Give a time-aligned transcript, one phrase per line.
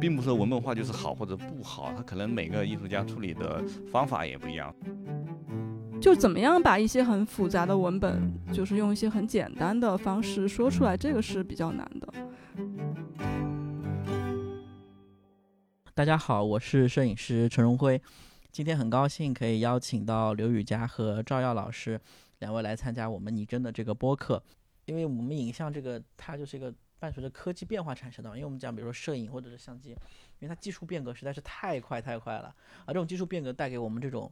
[0.00, 4.74] 并不是说文本化就是好或者不好，它可能每个艺术家处理的方法也不一样。
[6.00, 12.12] 就怎么样把一些很复杂的文本，就是用一些很简单的方式说出来，这个是比较难的。
[15.94, 18.00] 大家好，我是摄影师陈荣辉，
[18.52, 21.98] 今天很高兴可以邀请到刘雨佳和赵耀老师
[22.40, 24.42] 两位来参加我们拟真的这个播客，
[24.84, 29.90] 因为我们影像这个它就是一个伴随着科技变化产生的，因为我们讲比如说摄影或者是相机，
[30.38, 34.30] 因为它技术变革实在是太快太快了，而这种技术变革带给我们这种。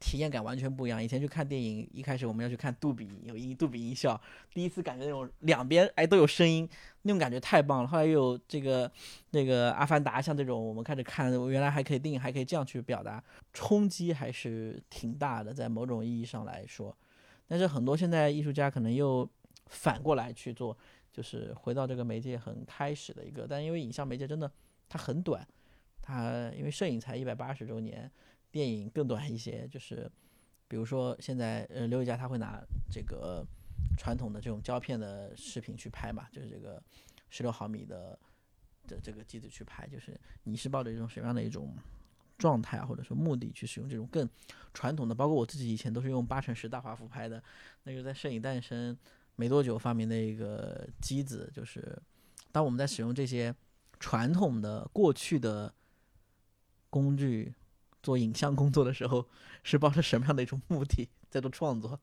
[0.00, 1.02] 体验感完全不一样。
[1.02, 4.20] 以前去看电影，一开始我们要去看杜比，有音杜比音效，
[4.54, 6.68] 第一次感觉那种两边哎都有声音，
[7.02, 7.88] 那种感觉太棒了。
[7.88, 8.88] 后来又有这个
[9.30, 16.96] 那个阿凡达，像这种我们开始看，原来还可以电影还可以这样去表达，冲击还是挺大的，在某种意义上来说。
[17.48, 19.28] 但是很多现在艺术家可能又
[19.66, 20.76] 反过来去做，
[21.18, 24.48] 就是回到这个媒介很开始的一个，但因为影像媒介真的
[24.88, 25.44] 它很短，
[26.00, 28.08] 它因为摄影才一百八十周年。
[28.50, 30.10] 电影更短一些，就是
[30.68, 33.46] 比如说现在呃刘宇佳他会拿这个
[33.98, 36.82] 传统的这种胶片的视频去拍嘛，就是这个
[37.28, 38.18] 十六毫米的
[38.86, 41.76] 的这个机子去拍，就是你是抱着一种什么样的一种
[42.38, 44.26] 状态，或者说目的去使用这种更
[44.72, 47.44] 传统的，包括我自己以前都是用八乘十大画幅拍的，
[47.82, 48.96] 那个在摄影诞生
[49.38, 51.98] 没多久发明的一个机子，就是
[52.52, 53.54] 当我们在使用这些
[53.98, 55.72] 传统的过去的
[56.90, 57.54] 工具。
[58.00, 59.26] 做影像工作的时候，
[59.64, 61.98] 是抱着什么样的一种目的在做创作？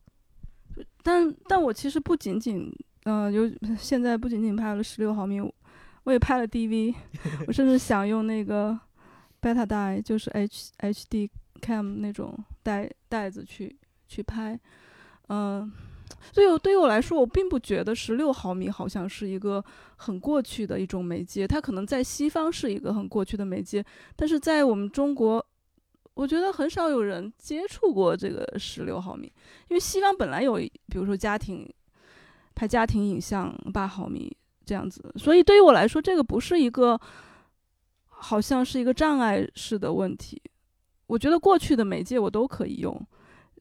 [1.01, 2.69] 但但我其实不仅仅，
[3.05, 5.39] 嗯，有 现在不仅仅拍了十六毫米，
[6.03, 6.93] 我也拍了 DV，
[7.47, 8.77] 我甚至想用那个
[9.41, 11.29] Beta 带，就是 H HD
[11.61, 13.75] Cam 那种带带子去
[14.05, 14.59] 去拍，
[15.29, 15.71] 嗯，
[16.31, 19.63] 所以对于我来说，我并不觉得十六毫米好像是一个
[19.97, 23.83] 很过去的一种媒介，它可能在西方是一个很过去的媒介，
[24.15, 25.45] 但是在我们中国。
[26.15, 29.29] 我觉得很少有人接触过这个十六毫米，
[29.67, 31.69] 因为西方本来有，比如说家庭
[32.55, 34.33] 拍家庭影像八毫米
[34.65, 36.97] 这样子，所以对于我来说，这个不是一个
[38.07, 40.41] 好像是一个障碍式的问题。
[41.07, 42.97] 我觉得过去的媒介我都可以用，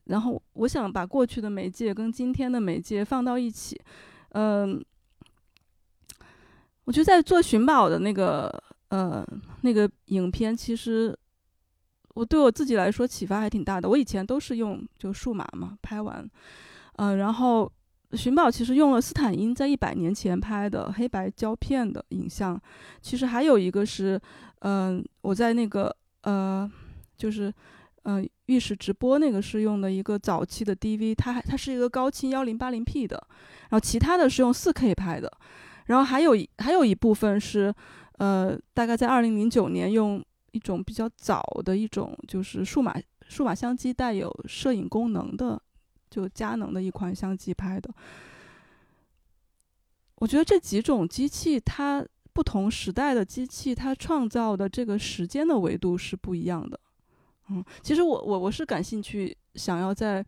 [0.05, 3.81] 然后我想把过去的媒介跟今天的媒介放到一起。
[4.31, 4.85] 嗯，
[6.85, 8.51] 我觉得在做寻宝的那个
[8.89, 9.27] 呃
[9.63, 11.17] 那个影片，其实。
[12.15, 13.89] 我对我自己来说启发还挺大的。
[13.89, 16.25] 我以前都是用就数码嘛拍完，
[16.93, 17.69] 嗯，然后
[18.13, 22.57] 寻宝其实用了斯坦因在一百年前拍的黑白胶片的影像。
[23.03, 24.21] 其实还有一个是，
[24.61, 26.71] 嗯，我在那个呃，
[27.17, 27.53] 就是
[28.05, 33.17] 嗯浴室直播那个是用的一个早期的 DV，它还它是一个高清幺零八零 P 的，
[33.71, 35.31] 然后其他的是用四 K 拍的，
[35.87, 37.75] 然后还有一还有一部分是，
[38.19, 40.25] 呃，大概在二零零九年用。
[40.55, 42.95] 一种比较早的一种，就是数码
[43.29, 45.61] 数码相机带有摄影功能的，
[46.09, 47.93] 就佳能的一款相机拍的。
[50.15, 56.79] 我觉得这几种机器，它不同时代的机器，它创造的这个时间的维度是不一样的。
[57.49, 60.25] 嗯，其实我我我是感兴趣，想要在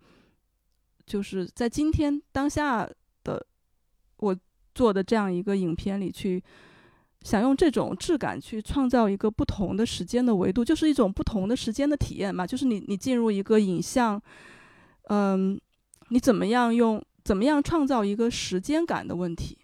[1.05, 2.89] 就是在今天当下
[3.25, 3.47] 的
[4.17, 4.37] 我
[4.75, 6.43] 做的这样一个影片里去。
[7.23, 12.47] 想用这种质感去创造一个不同的时间的维度，就是一种不同的时间的体验嘛。
[12.47, 14.21] 就是你你进入一个影像，
[15.09, 15.61] 嗯，
[16.11, 19.59] 你怎么样用怎么样创造一个时间感的问题，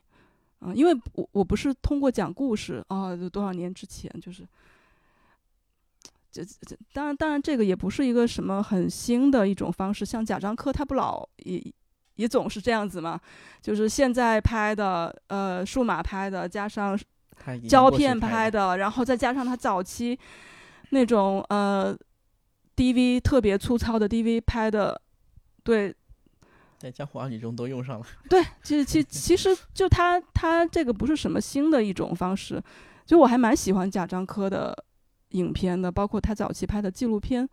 [0.59, 4.45] 啊，因为我我不是通过讲故事啊，就多少年之前，就是
[6.33, 11.63] 这这当然当然这个也不是一个什么很新的一种方式，像贾樟柯他不老也
[12.15, 13.21] 也总是这样子嘛，
[13.61, 16.99] 就是现在拍的呃数码拍的加上。
[17.69, 20.17] 胶片拍的，然后再加上他早期
[20.91, 21.97] 那种呃
[22.77, 25.01] DV 特别粗糙的 DV 拍的，
[25.65, 25.93] 对，
[26.79, 28.07] 在《江湖儿女》中都用上了。
[28.31, 32.63] 对，其实其其实就他他这个不是什么新的一种方式，
[33.05, 34.85] 就我还蛮喜欢贾樟柯的
[35.33, 37.49] 影片的，包括他早期拍的纪录片。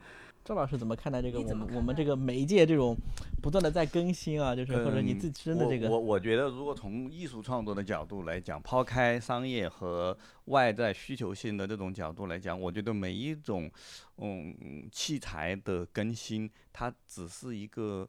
[0.45, 2.95] 赵老师怎么看待这个我们我们这个媒介这种
[3.41, 4.55] 不断的在更新啊？
[4.55, 13.69] 就是或者你自身的这个，我我觉得如果从艺术创作的角度来讲，抛开商业和外在需求性的这种角度来讲，我觉得每一种
[14.17, 18.07] 嗯器材的更新，它只是一个。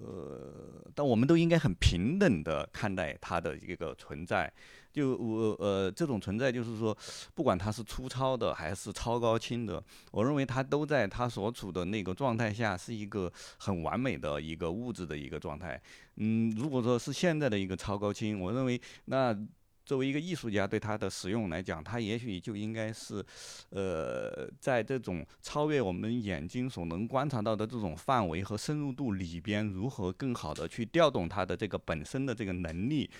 [0.00, 4.50] 呃，但我们都应该很平等的看待它的一个存在。
[4.92, 6.96] 就我呃，这种存在就是说，
[7.34, 15.80] 不管它是粗糙的还是超高清的，我认为它都在它所处的那个状态下是一个很完美的一个物质的一个状态。
[16.16, 19.36] 嗯，如果说是现在的一个超高清，我认为那。
[19.84, 23.22] 作为一个艺术家对它的使用来讲，它也许就应该是，
[23.70, 33.10] 呃，在这种超越我们眼睛所能观察到的这种范围和深入度里边，如何更好的去调动它的这个本身的这个能力，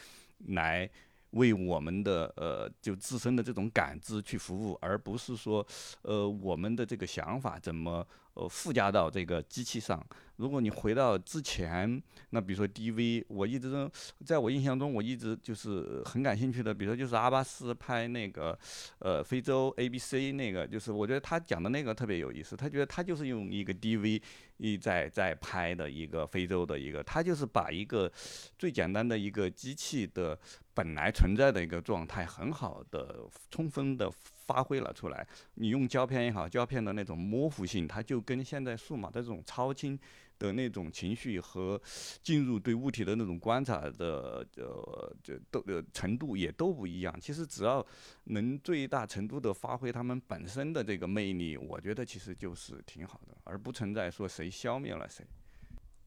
[0.46, 0.88] 来。
[1.32, 5.66] 为我们的呃，就自身的这种感知去服务，而不是说，
[6.00, 10.02] 呃，我们的这个想法怎么呃附加到这个机器上。
[10.42, 13.88] 如果你回到之前，那比如说 DV，我一直
[14.26, 16.74] 在我印象中，我一直就是很感兴趣的。
[16.74, 18.58] 比如说就是阿巴斯拍那个，
[18.98, 22.56] 呃，非洲 ABC 那个，就是我觉得他讲的那个特别有意思。
[22.56, 24.20] 他觉得他就是用一个 DV
[24.56, 28.10] 一在在拍的一个非洲的一个，他就是把一个
[28.58, 30.36] 最简单的一个机器的
[30.74, 34.10] 本来存在的一个状态，很好的充分的。
[34.52, 35.26] 发挥了出来。
[35.54, 39.98] 你用胶片也好，胶片的那种模糊性，它就跟现在数码的这种超清
[40.38, 41.80] 的那种情绪和
[42.22, 47.18] 进入对物体的那种观察的呃，这都呃程度也都不一样。
[47.20, 47.84] 其实只要
[48.24, 55.24] 能最大程度的发挥他们本身的这个魅力，我觉得其实就是挺好的，而不存在说谁消灭了谁。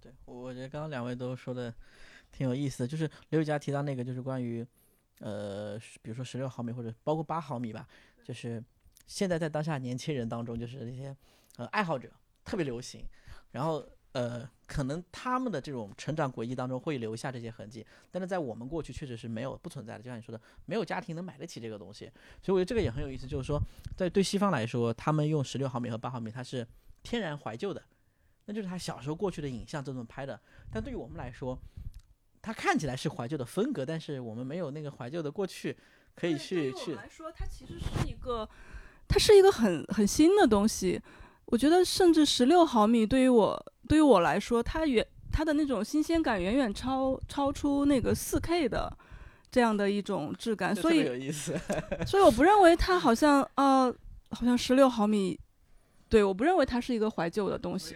[0.01, 1.73] 对，我觉得刚刚两位都说的
[2.31, 4.63] 挺有意思，就是刘宇佳提到那个，就是关于
[5.19, 7.87] 呃，比如说十六毫米或者包括八毫米吧。
[8.25, 8.61] 就是
[9.05, 11.15] 现在在当下年轻人当中，就是那些
[11.57, 12.11] 呃爱好者
[12.43, 13.05] 特别流行，
[13.51, 22.11] 然后呃可能他们的这种成长轨迹当中会留下这些痕迹，但是在我们过去确实是没有不存在的，就像你说的，没有家庭能买得起这个东西，
[22.41, 23.61] 所以我觉得这个也很有意思，就是说
[23.95, 26.67] 在对西方来说，他们用十六毫米和八毫米，它是
[27.03, 27.83] 天然怀旧的，
[28.45, 30.41] 那就是他小时候过去的影像这么拍的，
[30.71, 31.55] 但对于我们来说，
[32.41, 35.77] 它看起来是怀旧的风格，但是我们没有那个怀旧的过去。
[36.15, 38.47] 可以去去来说，它其实是一个，
[39.07, 41.01] 它是一个很很新的东西。
[41.47, 48.97] 我觉得，甚至十六毫米对于我对于我来说，它远它的那种新鲜感远远超超出那个四 K 的
[49.51, 50.73] 这样的一种质感。
[50.75, 51.55] 所以有意思。
[52.07, 53.93] 所以我不认为它好像呃，
[54.29, 55.39] 好像十六毫米，
[56.09, 57.95] 对，我不认为它是一个怀旧的东西。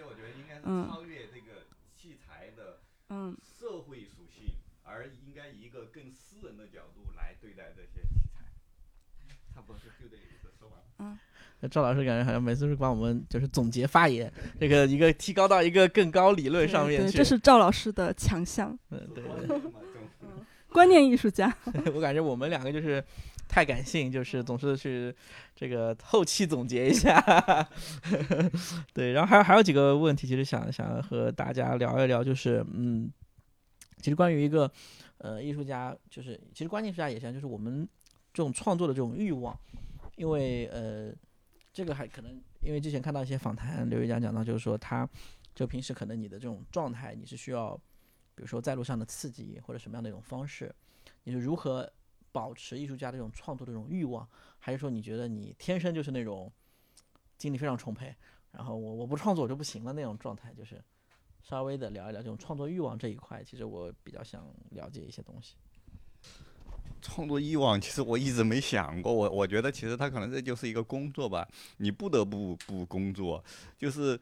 [0.63, 0.87] 嗯。
[0.87, 8.05] 超越这个器材的嗯社会属性，而应该以一个更私人的角度来对待这些。
[10.99, 11.17] 嗯，
[11.69, 17.17] 赵老师感觉好像每次是帮我们就是总结发言，这个一个提高到一个更高理论上面去。
[17.17, 18.77] 这是赵老师的强项。
[18.91, 19.61] 嗯，对对。
[20.71, 21.53] 观念艺术家。
[21.93, 23.03] 我感觉我们两个就是
[23.47, 25.13] 太感性，就是总是去
[25.55, 27.19] 这个后期总结一下。
[28.93, 33.11] 对，然后还有还有几个问题，其实想想和大家聊一聊，就是嗯，
[33.97, 34.71] 其实关于一个
[35.17, 37.87] 呃艺术家，就是其实关键艺术家也像，就是我们。
[38.31, 39.57] 这种创作的这种欲望，
[40.19, 41.15] 因为呃，
[41.71, 45.09] 这个还可能因为之前看到一些访谈，刘玉佳讲到，就是说他
[45.55, 47.73] 就平时可能你的这种状态，你是需要，
[48.35, 50.75] 比如说在路上的刺激或者什么样的一种方式，
[51.23, 51.89] 你是如何
[52.33, 54.27] 保持艺术家这种创作的这种欲望，
[54.59, 56.51] 还是说你觉得你天生就是那种
[57.37, 58.13] 精力非常充沛，
[58.51, 60.83] 然后我我不创作我就不行了那种状态，就是
[61.41, 65.55] 稍微的聊一聊这种创作欲望这一块，其实我比较想了解一些东西。
[67.01, 69.13] 创作欲望，其实我一直没想过。
[69.13, 71.47] 我我觉得，其实他可能这就是一个工作吧，
[71.77, 73.43] 你不得不不工作。
[73.77, 74.19] 就是，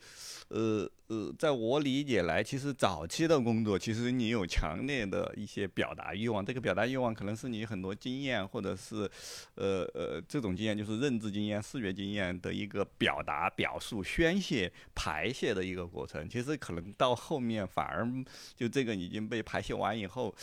[0.49, 6.45] 呃呃，在我理解来，其实早期的工作，其实你有强烈的一些表达欲望。
[6.45, 9.09] 这个表达欲望，可能是你很多经验，或者是，
[9.55, 16.29] 呃呃，这种经验就是认知经验、视觉经验的一个表达、表述、宣泄、排泄的一个过程。
[16.29, 18.07] 其实可能到后面，反而
[18.55, 20.33] 就这个已经被排泄完以后，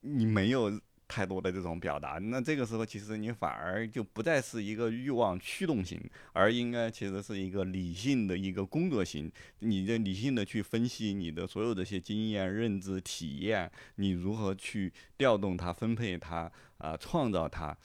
[0.00, 0.80] 你没有。
[1.10, 6.00] 太多的这种表达，那这个时候其实你反而就不再是一个欲望驱动型，
[6.32, 9.30] 而应该其实是一个理性的一个工作型。
[9.58, 17.76] 你的理性的去分析你的所有这些经验、认知、体验，你如何去调动它、分配它啊、创造它？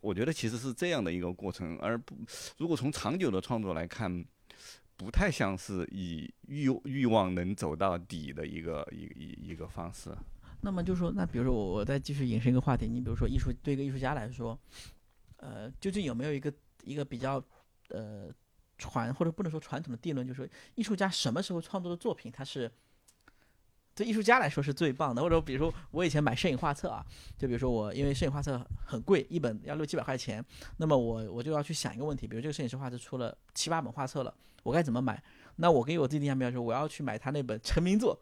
[0.00, 2.16] 我觉得其实是这样的一个过程，而不
[2.56, 4.24] 如果从长久的创作来看，
[4.96, 10.10] 不太像是以欲欲望能走到底的一个一一一个方式。
[10.60, 14.58] 那么就说，那比如说我我再继续引申一个话题，你比如说艺术对一个艺术家来说，
[15.36, 17.42] 呃，究竟有没有一个一个比较
[17.90, 18.28] 呃
[18.76, 22.70] 传或者不能说传统的定论，就是说艺术家什么时候创作的作品，他是
[23.94, 25.22] 对艺术家来说是最棒的？
[25.22, 27.04] 或者比如说我以前买摄影画册啊，
[27.36, 30.44] 就比如说我因为摄影画册很贵，一本要六七百块钱，
[30.76, 35.22] 那么我我就要去想一个问题，比如这个摄影师画册出了七八本画册了，我该怎么买？
[35.60, 38.18] 那我给我自己定下目标说，我要去买他那本成名作，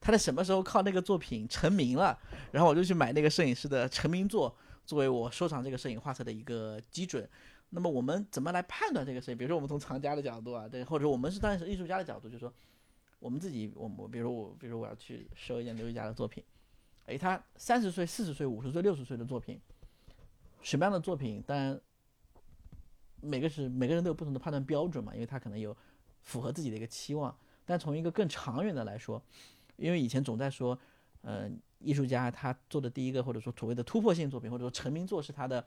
[0.00, 2.18] 他在什么时候靠那个作品成名了，
[2.52, 4.54] 然后我就去买那个摄影师的成名作，
[4.84, 7.28] 作为我收藏这个摄影画册的一个基准。
[7.70, 9.38] 那么我们怎么来判断这个摄影？
[9.38, 12.52] 比如说我们从藏家的角度啊，对，或者我们是当然是艺术家的角度，就是说
[13.20, 16.42] 我们自己，我我比如我，比如我要去收一件刘一家的作品，
[17.06, 19.60] 诶，他三十岁、四十岁、五十岁、六十岁的作品，
[20.62, 21.80] 什么样的作品，当然
[23.20, 25.76] 每个是每个人都有不同的判断标准嘛，因为他可能有
[26.22, 27.36] 符合自己的一个期望。
[27.64, 29.22] 但从一个更长远的来说，
[29.76, 30.78] 因为以前总在说，
[31.22, 31.48] 呃，
[31.78, 35.64] 艺术家他做的第一个或者说所谓的突破性作品，或者说成名作是他的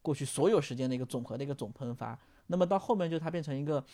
[0.00, 2.18] 过去所有时间的一个总和的一个总喷发。
[2.46, 3.84] 那么到后面就他变成一个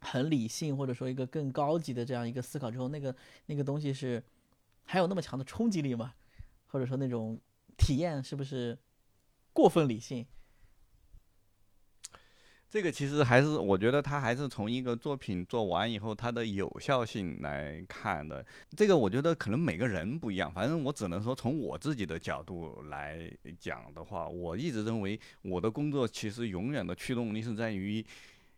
[0.00, 3.14] 很理性或者说一个更高级的这样一个思考之后，那个
[3.46, 4.22] 那个东西是
[4.84, 6.14] 还有那么强的冲击力吗？
[6.66, 7.38] 或者说那种
[7.76, 8.78] 体验是不是
[9.52, 10.26] 过分理性？
[12.72, 18.42] 这个其实还是我觉得他还是从一个作品做完以后它的有效性来看的。
[18.74, 28.02] 这个我觉得可能每个人不一样，反正我只能说从我自己的角度来讲的话，我一直认为我的工作其实永远的驱动力是在于。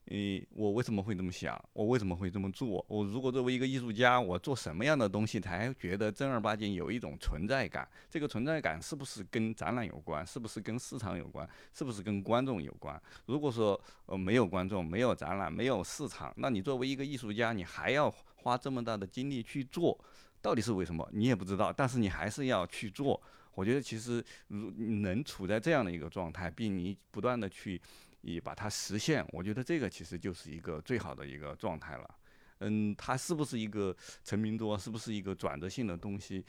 [0.06, 1.58] 诶，我为什么会这么想？
[1.72, 2.84] 我为什么会这么做？
[2.88, 7.88] 我如果作为一个艺术家，我做什么样的东西才觉得正儿八经有一种存在感？
[8.10, 10.24] 这个存在感是不是跟展览有关？
[10.26, 11.48] 是不是跟市场有关？
[11.72, 13.00] 是不是跟观众有关？
[13.24, 19.98] 如果说呃没有观众、没有展览、没有市场，那你作为一个艺术家，你还要花这么大的精力去做，
[20.42, 21.08] 到底是为什么？
[21.14, 23.18] 你也不知道，但是你还是要去做。
[23.54, 27.80] 我觉得其实如能处在这样的一个状态，并你不断的去。
[28.24, 32.18] 以把它实现，我觉得这个其实就是一个最好的一个状态了。
[32.60, 36.44] 嗯，它是不是一个成名作，是不是一个转折性的东西？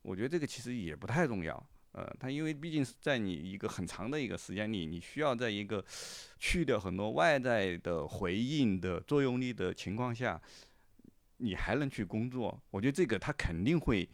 [0.00, 1.54] 我觉得这个其实也不太重要。
[1.92, 5.84] 呃，它因为毕竟是在你一个很长的一个时间里，你需要在一个
[6.38, 10.40] 去掉很多外在的回应的作用力的情况下，
[11.38, 12.58] 你还能去工作。
[12.70, 14.08] 我觉得这个它肯定会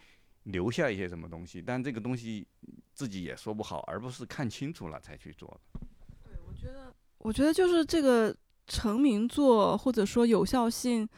[0.44, 2.46] 留下一些什么东西，但这个东西
[2.92, 5.60] 自己也说不好，而不是看清楚了才去做。
[7.22, 8.34] 我觉得就是这个
[8.66, 11.08] 成名作或者说有效性，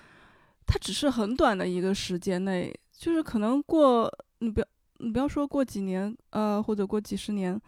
[0.66, 4.66] 它只是很短的一个时间内，就是可能过你不要
[4.98, 7.60] 你不要说过几年，呃，或者过几十年，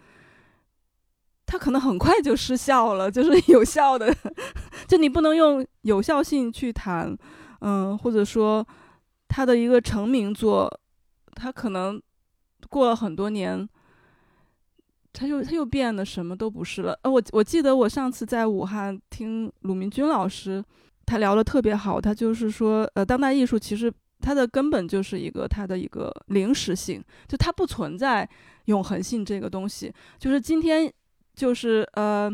[1.47, 4.15] 它可能很快就失效了，就是 有效的，
[4.87, 7.17] 就你不能用有效性去谈，
[7.61, 8.67] 嗯，或者说
[9.29, 10.71] 它的一个成名作，
[11.35, 12.01] 它可能
[12.69, 13.69] 过了很多年。
[15.17, 16.93] 他又他又变得什么都不是了。
[17.03, 20.63] 呃，我我记得我上次在武汉听鲁明军老师，
[21.07, 21.99] 他聊的特别好。
[21.99, 28.29] 他就是说，呃，当代艺术其实它的根本就是一个它的一个临时性，就它不存在
[28.67, 29.91] 永恒性这个东西。
[30.19, 30.93] 就是今天，
[31.35, 32.31] 就是呃，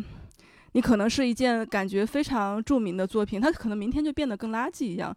[0.72, 5.16] 你可能是一件感觉非常著名的作品，它可能明天就变得跟垃圾一样，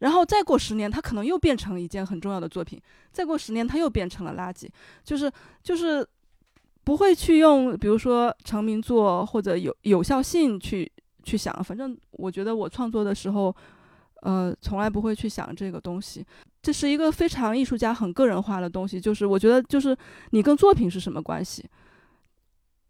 [0.00, 2.78] 然后再过十年，它可能又变成一件很重要的作品，
[3.10, 4.68] 再过十年，它又变成了垃圾。
[5.02, 5.32] 就是
[5.62, 6.06] 就是。
[6.86, 10.90] 不会去用，比如说成名作或者有有效性去
[11.24, 13.52] 去想，反正我觉得我创作的时候，
[14.22, 16.24] 呃，从来不会去想这个东西。
[16.62, 19.96] 这是一个非常艺术家很个人化的东西，就是我觉得就是
[20.30, 21.68] 你跟作品是什么关系，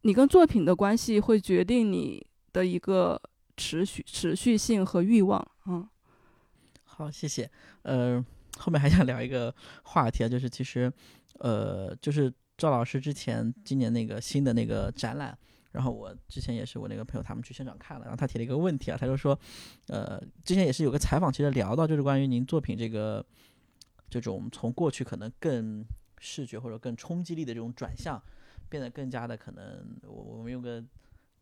[0.02, 2.22] 你跟作品的关系会决定你
[2.52, 3.18] 的一个
[3.56, 5.42] 持续持续性和欲望。
[5.68, 5.88] 嗯，
[6.84, 7.50] 好，谢谢。
[7.80, 8.22] 呃，
[8.58, 10.92] 后面还想聊一个话题啊，就是其实，
[11.38, 12.30] 呃，就是。
[12.56, 15.36] 赵老师之前今年那个新的那个展览，
[15.72, 19.38] 然后我之前也是我那个朋友他们去现场看了，然后他提了一个问题啊，他就说，
[19.88, 23.24] 呃，之前也是有个采访，其实聊到就是关于您作品这个
[24.08, 25.84] 这种从过去可能更
[26.18, 28.22] 视觉或者更冲击力的这种转向，
[28.70, 30.82] 变得更加的可能，我我们用个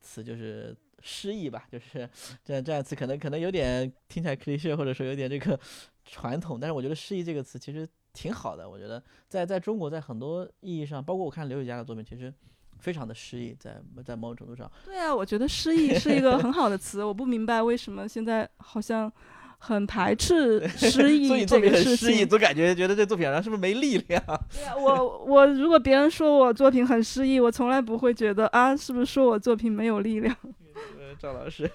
[0.00, 2.10] 词就是诗意吧，就是
[2.44, 5.58] 这样这样词可能可能有点听起来 cliché 或者说有点这个
[6.04, 7.88] 传统，但是我觉得诗意这个词其实。
[8.14, 12.32] 挺好的，我觉得在在中国，在很多意义上，包括我看刘宇佳的作品，其实
[12.78, 14.70] 非常的诗意，在在某种程度上。
[14.84, 19.12] 对啊，我觉得诗意是一个很好的词，我不明白为什么现在好像
[19.58, 21.96] 很排斥 诗意这个事情。
[21.96, 24.22] 诗意，总感觉觉得这作品上是不是没力量？
[24.52, 30.36] 对啊，我我如果别人说我作品很诗意，我从来不会觉得啊，是不是说我作品没有力量？
[31.18, 31.70] 赵老师。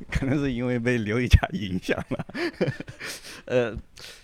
[0.10, 2.26] 可能是因为被刘一家影响了，
[3.46, 3.76] 呃，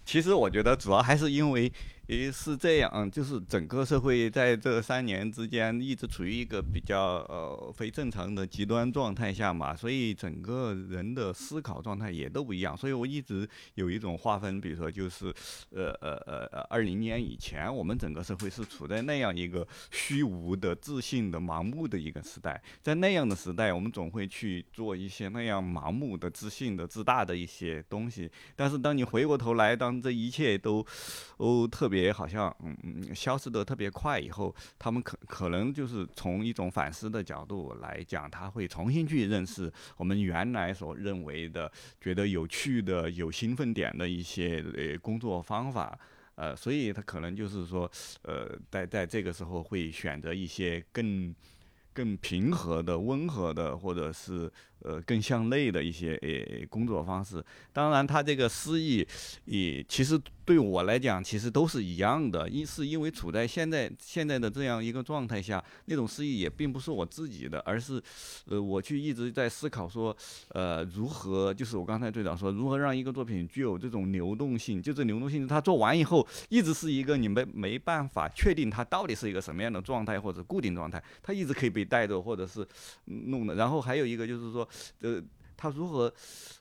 [0.04, 1.72] 其实我觉得主要还是因为。
[2.06, 12.76] 也，是这样，就是整个社会在这三年之间一直处于一个比较呃非正常的极端状态下嘛，所以整个人的思考状态也都不一样。
[12.76, 15.34] 所以我一直有一种划分，比如说就是，
[15.70, 28.30] 呃呃呃呃，二零年以前，我们整个社会是处在那样一个虚无的、自信的、盲目的一个时代，在那样的时代，我们总会去做一些那样盲目的、自信的、自大的一些东西。
[28.54, 30.86] 但是当你回过头来，当这一切都
[31.36, 31.95] 都特别。
[32.00, 45.98] 也好像嗯嗯消失的特别快，以后他们可可能就是从一种反思的角度来讲，他会重新去认识我们原来所认为的、觉得有趣的、有兴奋点的一些呃工作方法。
[46.34, 47.90] 呃，所以他可能就是说，
[48.22, 51.34] 呃，在在这个时候会选择一些更
[51.94, 54.52] 更平和的、温和的，或者是。
[54.86, 57.44] 呃，更向内的一些呃工作方式。
[57.72, 59.04] 当然，他这个诗意，
[59.46, 62.48] 也其实对我来讲，其实都是一样的。
[62.48, 68.00] 一是因为处在现在现在的这样一个状态下，那种诗意也并不是我自己的，而是，
[68.46, 70.16] 呃，我去一直在思考说，
[70.50, 74.80] 呃，如何就是我刚才最早说，如何让一个作品具有这种流动性。
[74.80, 82.64] 就这流动性，它做完以后，一直是一个你们没办法确定它到底是一个什么样的状态或者固定状态，它一直可以被带着或者是
[83.06, 83.56] 弄的。
[83.56, 84.68] 然后还有一个就是说。
[85.00, 85.22] 呃，
[85.56, 86.12] 他如何，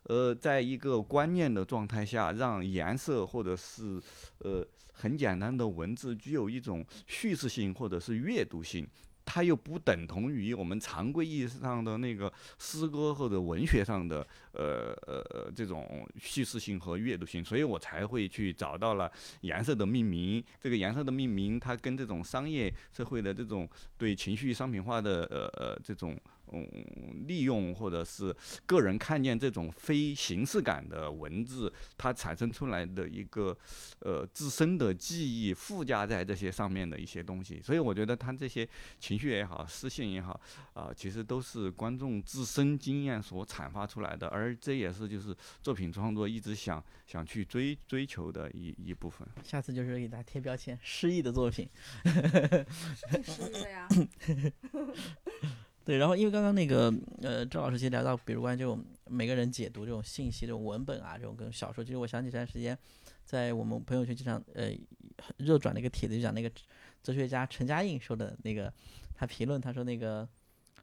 [0.03, 4.01] 呃，在一个观念的状态下，让颜色或者是
[4.39, 8.87] 呃很简单的文字具有一种叙事性或者是阅读性，
[9.25, 20.41] 它又不等同于我们常规意义上的那个诗歌或者文学上的呃呃这种叙事性和阅读性，所以我才会去找到了颜色的命名。
[20.61, 23.67] 这个颜色的命名，它跟这种商业社会的这种
[23.97, 26.17] 对情绪商品化的呃呃这种。
[26.51, 28.35] 嗯，利用或者是
[28.65, 33.57] 个人看见这种非形式感的文字，它产生出来的一个
[33.99, 38.67] 呃自身的记忆附加在这些上面的一些东西，所以我觉得他这些
[38.99, 40.39] 情绪也好，私信也好，
[40.73, 49.27] 啊，其实都是观众自身经验所阐发出来的，而这也是就是作品创作一直想想去追追求的一一部分。
[49.43, 51.67] 下次就是给大家贴标签，诗意的作品。
[53.23, 53.87] 是的呀。
[55.85, 62.75] 对，然后因为刚刚那个呃赵老师其实聊到，比如关于这种每个人解读这种信息、这种文本啊，这种跟小说，其实我想起这段时间，
[63.23, 64.71] 在我们朋友圈经常呃
[65.37, 66.51] 热转的一个帖子，就讲那个
[67.03, 68.73] 哲学家陈嘉映说的那个，
[69.13, 70.27] 他评论他说那个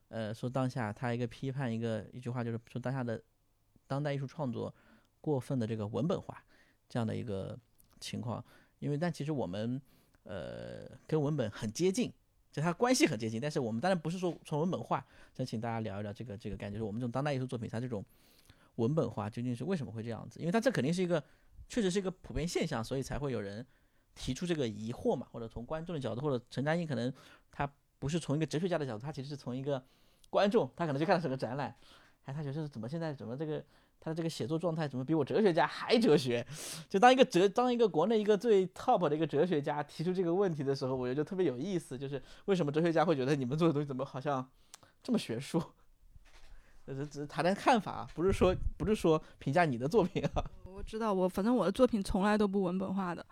[0.09, 3.21] 呃说当下他一个批判一个一句话就是说当下的
[3.88, 4.73] 当代艺术创作
[5.21, 6.40] 过分的这个文本化
[6.88, 7.59] 这样的一个
[7.99, 8.44] 情况，
[8.78, 9.82] 因为但其实我们
[10.23, 12.12] 呃跟文本很接近。
[12.52, 15.04] 就它关系很接近，但是我们当然不是说从文本化，
[15.35, 18.04] 想请大家聊一聊这个这个感觉，是我们这种当代艺术作品，它这种
[18.77, 20.38] 文本化究竟是为什么会这样子？
[20.38, 21.24] 因为它这肯定是一个，
[21.66, 23.66] 确实是一个普遍现象，所以才会有人
[24.14, 27.12] 提出这个疑惑嘛，或者从观众的角度，或者陈嘉映可能
[27.50, 29.83] 他不是从一个哲学家的角度，他其实是从一个
[30.29, 31.74] 观众，他可能就看了整个展览，
[32.24, 33.64] 哎，他觉得是怎么现在怎么这个。
[34.05, 36.45] 他的这个写作状态怎么比我哲学家还哲学？
[36.88, 41.97] 就当一个哲，当一个国内一个最 top 的一个哲学家提出这个问题的时候，我觉得就特别有意思。
[41.97, 44.45] 就是为什么哲学家会觉得你们做的东西怎么好像
[45.05, 45.62] 这么学术？
[46.85, 50.45] 只是谈谈看法，不是说不是说评价你的作品啊。
[50.67, 53.25] 我知道，我反正我的作品从来都不文本化的。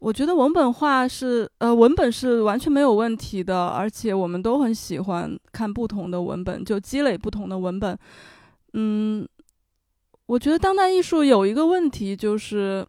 [0.00, 7.98] 我觉得文本化是呃文本是完全没有问题的，而且我们都很喜欢看不同的文本，就积累不同的文本。
[8.76, 9.24] 嗯，
[10.26, 12.84] 我觉得当代艺术有一个问题，就是，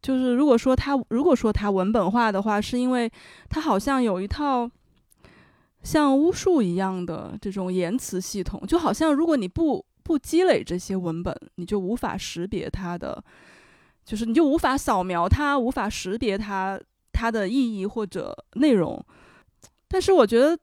[0.00, 3.10] 就是如果说它如果说它文本化的话，是因为
[3.50, 4.70] 它好像有一套
[5.82, 13.22] 像巫术一样的这种言辞系统，就好像如果你不不积累这些文本，你就无法识别它的，
[14.06, 16.80] 就是你就无法扫描它，无法识别它
[17.12, 19.04] 它的意义或者内容。
[19.86, 20.58] 但是我觉得，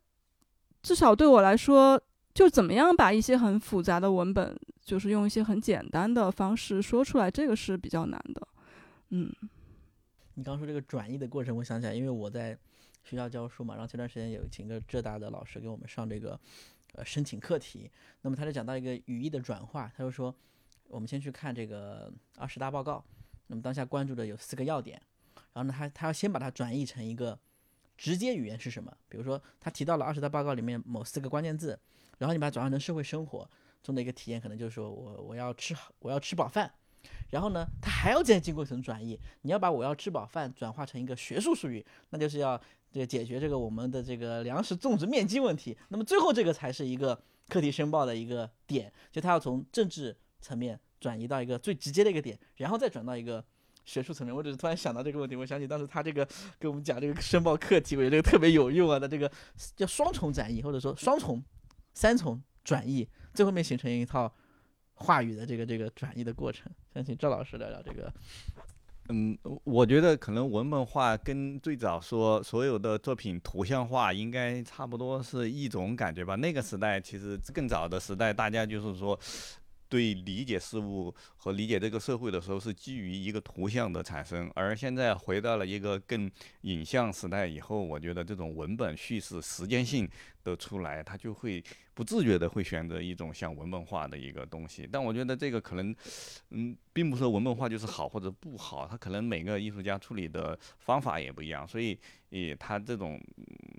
[0.81, 2.01] 至少对我来说。
[2.37, 8.47] 就怎么样把一些很复杂的文本，就是用一些很简单的方式说出来，这个是比较难的。
[9.09, 9.33] 嗯，
[10.35, 12.55] 你刚说这个转译的过程，我想起来，因为我在
[13.03, 16.39] 学校教书嘛，然后前段时间有请个浙大的老师给我们上这个
[16.93, 17.89] 呃申请课题，
[18.21, 20.31] 那么他就讲到一个语义的转化，他就说
[20.89, 23.03] 我们先去看这个二十大报告，
[23.47, 25.01] 那么当下关注的有四个要点，
[25.53, 27.39] 然后呢，他他要先把它转译成一个
[27.97, 31.79] 直接语言是什么，比如说他提到了二十大报告里面某四个关键字。
[32.17, 33.49] 然后你把它转换成社会生活
[33.83, 36.71] 中的一个体验，可能就是说我我要吃好，我要吃饱饭。
[37.29, 42.59] 然后呢，它还要再经过一层转移，你要把我要吃饱饭转化成一个学术术语，那就是要
[42.91, 45.77] 这个解决这个我们的这个粮食种植面积问题。
[45.89, 53.43] 那么最后这个才是一个课题申报的一个点，就它要从政治层面转移到一个最直接的一个点，然后再转到一个
[53.85, 54.35] 学术层面。
[54.35, 56.27] 我只是突然想到这个问题，我想起当时他这个
[56.59, 59.31] 给我们讲这个申报课题，我觉得这个特别有用啊的这个
[59.75, 61.41] 叫双重转移或者说双重。
[61.97, 64.31] 三重转译，最后面形成一套
[64.93, 66.71] 话语的这个这个转译的过程。
[66.93, 68.13] 想请赵老师聊聊这个。
[69.09, 76.35] 嗯，我觉得可能文本化跟最早说所有的作品图像化应该差不多是一种感觉吧。
[76.35, 79.19] 那个时代其实更早的时代，大家就是说。
[79.89, 84.51] 对理解事物和理解这个社会的时候，是基于一个图像的产生。
[84.53, 86.29] 而现在回到了一个更
[86.63, 90.05] 影像时代以后，我觉得这种文本叙事时间性
[90.43, 91.63] 的出来，它就会
[91.97, 94.87] 不自觉的会选择一种像文本化的一个东西。
[94.91, 95.95] 但我觉得这个可能，
[96.51, 101.97] 嗯，并不是说文本化就是好或者不好，他可能每个艺术家处理的方法也不一样，所以，
[102.29, 103.19] 诶，他这种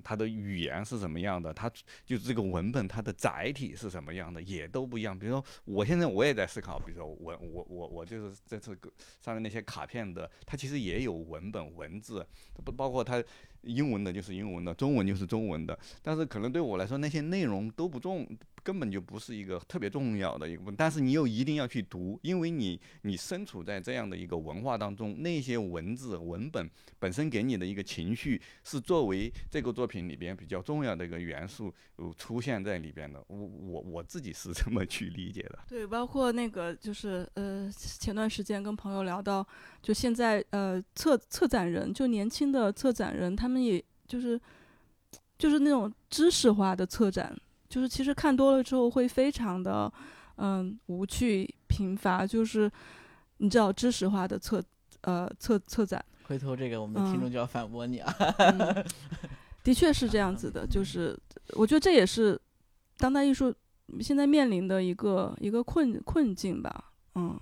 [0.02, 1.70] 他的语言是什么样的，他
[2.04, 5.16] 就是这个文本它的载体是什么样的，也都不一样。
[5.16, 8.76] 比如说，我现在我也在思考，比如说我我我我就是这次
[9.20, 12.26] 上面那些卡片的，它其实也有文本文字，
[12.64, 13.22] 不包括它。
[13.62, 18.26] 英文的就是英文的，中文就是中文的，但是可能对我来说那些内容都不重，
[18.62, 26.68] 根本就不是一个特别重要的一个但是你又一定要去读，因为你你身处在这样的一个文化当中，那些文字文本
[26.98, 33.22] 本身给你的一个情绪是作为这个作品里边比较重要的一个元素呃出现在里边的。
[33.28, 35.58] 我我我自己是这么去理解的。
[35.68, 39.46] 对，包括那个就是呃，前段时间跟朋友聊到，
[39.82, 43.34] 就现在呃策策展人，就年轻的策展人。
[43.34, 44.40] 他们也就是，
[45.38, 47.36] 就是那种知识化的策展，
[47.68, 49.92] 就是其实看多了之后会非常的，
[50.36, 52.26] 嗯，无趣贫乏。
[52.26, 52.70] 就是
[53.38, 54.62] 你知道知识化的策，
[55.02, 56.04] 呃，策策展。
[56.24, 58.14] 回头这个我们的听众就要反驳你啊。
[59.62, 61.18] 的确是这样子的，就是
[61.54, 62.40] 我觉得这也是
[62.96, 63.54] 当代艺术
[64.00, 66.92] 现在面临的一个一个困困境吧。
[67.14, 67.38] 嗯，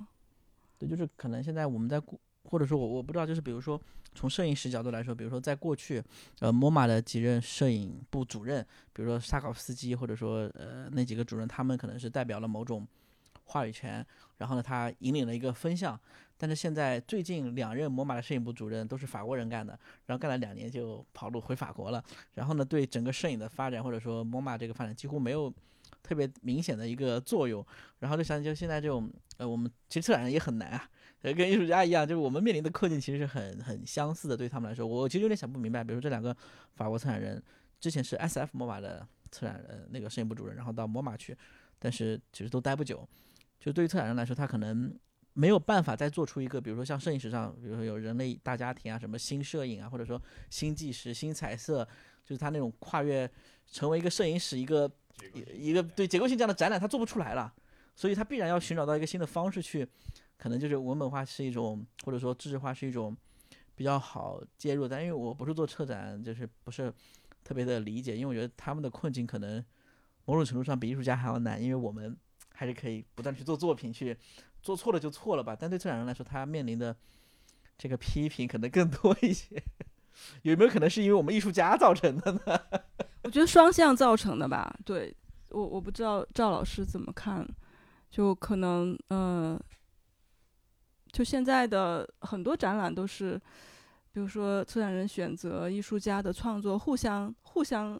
[0.78, 2.00] 对，就是可能现在我们在
[2.46, 3.80] 或者说我我不知道，就是比如说。
[4.14, 6.02] 从摄影师角度来说，比如说在过去，
[6.40, 12.88] 呃摩马的几任摄影部主任，比如说萨考夫斯基，或者说呃那几个主任，他们可能是代表了某种
[13.44, 14.02] 话语权，
[14.38, 16.00] 然后呢，他引领了一个风向。
[16.38, 25.52] 但是现在最近两任摩马的摄影部主任都是法国人干的，然后干了两年就跑路回法国了，然后呢，对整个摄影的发展或者说摩马这个发展几乎没有
[26.02, 27.62] 特别明显的一个作用。
[27.98, 30.88] 然后就想就现在这种，呃，我们其实策展人也很难啊。
[31.22, 34.36] 跟艺术家一样，就是我们面临的困境其实是很很相似的。
[34.36, 35.82] 对他们来说，我其实有点想不明白。
[35.82, 36.36] 比如说这两个
[36.74, 37.42] 法国策展人，
[37.80, 41.36] 之前是 S F 摩马的策展人，那个摄影部主任，然后到摩马去，
[41.78, 43.08] 但是其实都待不久。
[43.58, 44.96] 就对于策展人来说，他可能
[45.32, 51.84] 没有办法再做出一个，比如说像摄影史上，比如说有人类大家庭啊，什么新摄影啊，或者说新纪实、新彩色，
[52.24, 53.28] 就是他那种跨越
[53.66, 54.88] 成为一个摄影史一个
[55.52, 57.52] 一个对结构性这样的展览，他做不出来了。
[57.96, 59.88] 所以他必然要寻找到一个新的方式去。
[60.38, 63.16] 可能就是文本化是一种，或者说知识化是一种
[63.74, 64.86] 比较好介入。
[64.86, 66.92] 但因为我不是做策展，就是不是
[67.42, 68.16] 特别的理解。
[68.16, 69.64] 因为我觉得他们的困境可能
[70.26, 72.14] 某种程度上比艺术家还要难，因为我们
[72.52, 74.16] 还是可以不断去做作品，去
[74.62, 75.56] 做错了就错了吧。
[75.58, 76.94] 但对策展人来说，他面临的
[77.78, 79.62] 这个批评可能更多一些。
[80.42, 82.60] 有没有可能是因为我们艺术家造成的呢？
[83.24, 84.78] 我觉得双向造成的吧。
[84.84, 85.14] 对
[85.48, 87.48] 我我不知道赵老师怎么看，
[88.10, 89.58] 就可能嗯。
[91.16, 93.40] 就现在的很多展览都是，
[94.12, 97.98] 比如说策展人选择艺术家的创作，互相互相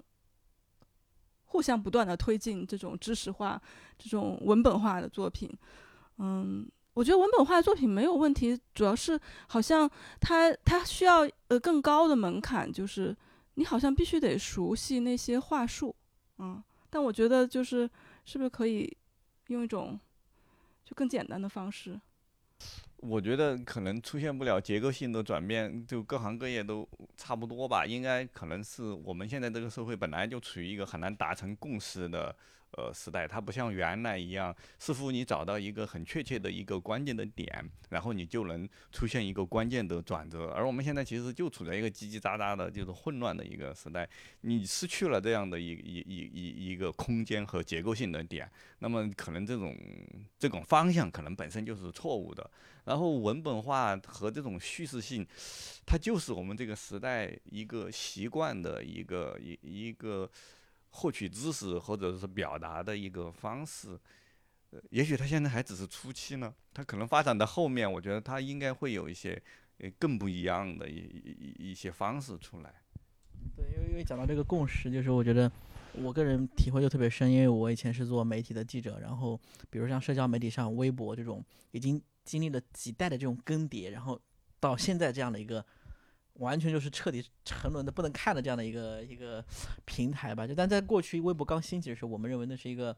[1.47, 3.59] 互相不断的推进这种知识化、
[3.97, 5.51] 这种文本化的作品。
[6.19, 13.17] 嗯，我觉得文本化的作品没有问题，主要是好像它它需要呃更高的门槛，就是
[13.55, 15.97] 你好像必须得熟悉那些话术。
[16.37, 17.89] 嗯，但我觉得就是
[18.27, 18.95] 是不是可以
[19.47, 19.99] 用一种
[20.85, 21.99] 就更简单的方式。
[22.99, 27.85] 我觉得可能出现不了结构性的转变，就各行各业都差不多吧。
[27.87, 32.35] 应该可能是我们现在这个社会本来就处于一个很难达成共识的。
[32.77, 37.49] 呃，时代它不像原来一样，似乎你找到一个很确切的一个关键的点，
[37.89, 40.49] 然后你就能出现一个关键的转折。
[40.49, 44.07] 而我们现在其实就处在一个叽叽喳喳的，就是混乱的一个时代，
[44.43, 48.47] 你失去了这样的一一一一一个空间和结构性的点，
[48.81, 49.75] 那么可能这种
[50.39, 52.51] 这种方向可能本身就是错误的。
[52.85, 55.27] 然后文本化和这种叙事性，
[55.87, 60.31] 它就是我们这个时代一个习惯的一个一一个。
[60.97, 64.01] 获取知识或者是表达的一个方式，
[64.89, 69.41] 也许他现在还只是初期呢，他可能发展到后面，我觉得他应该会有一些
[69.77, 72.75] 呃更不一样的一一一些方式出来。
[73.55, 75.53] 对，因为因为讲到这个共识，就是我觉得
[75.93, 84.19] 我个人体会就特别深，因为我以前是做媒体的记者，然后比如像社交媒体上微博这种，已经经历了几代的这种更迭，然后
[84.59, 85.63] 到现在这样的一个。
[86.39, 89.45] 完全就是彻底沉沦的不能看的这样的一个一个
[89.85, 92.97] 平台吧，就但在过去微博刚兴起的时候，我们认为那是一个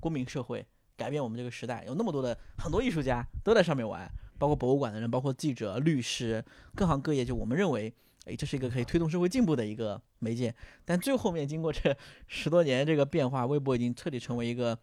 [0.00, 7.92] 公民社会，改变我们这个时代，有那么多的很多艺术家都在上面玩，包括博物馆的人，包括记者、律师，各行各业，就我们认为，
[8.24, 10.54] 哎，这是一个可以推动社会进步的一个媒介。
[10.84, 14.76] 但最后面经过这 十多年这个变化，微博已经彻底成为一个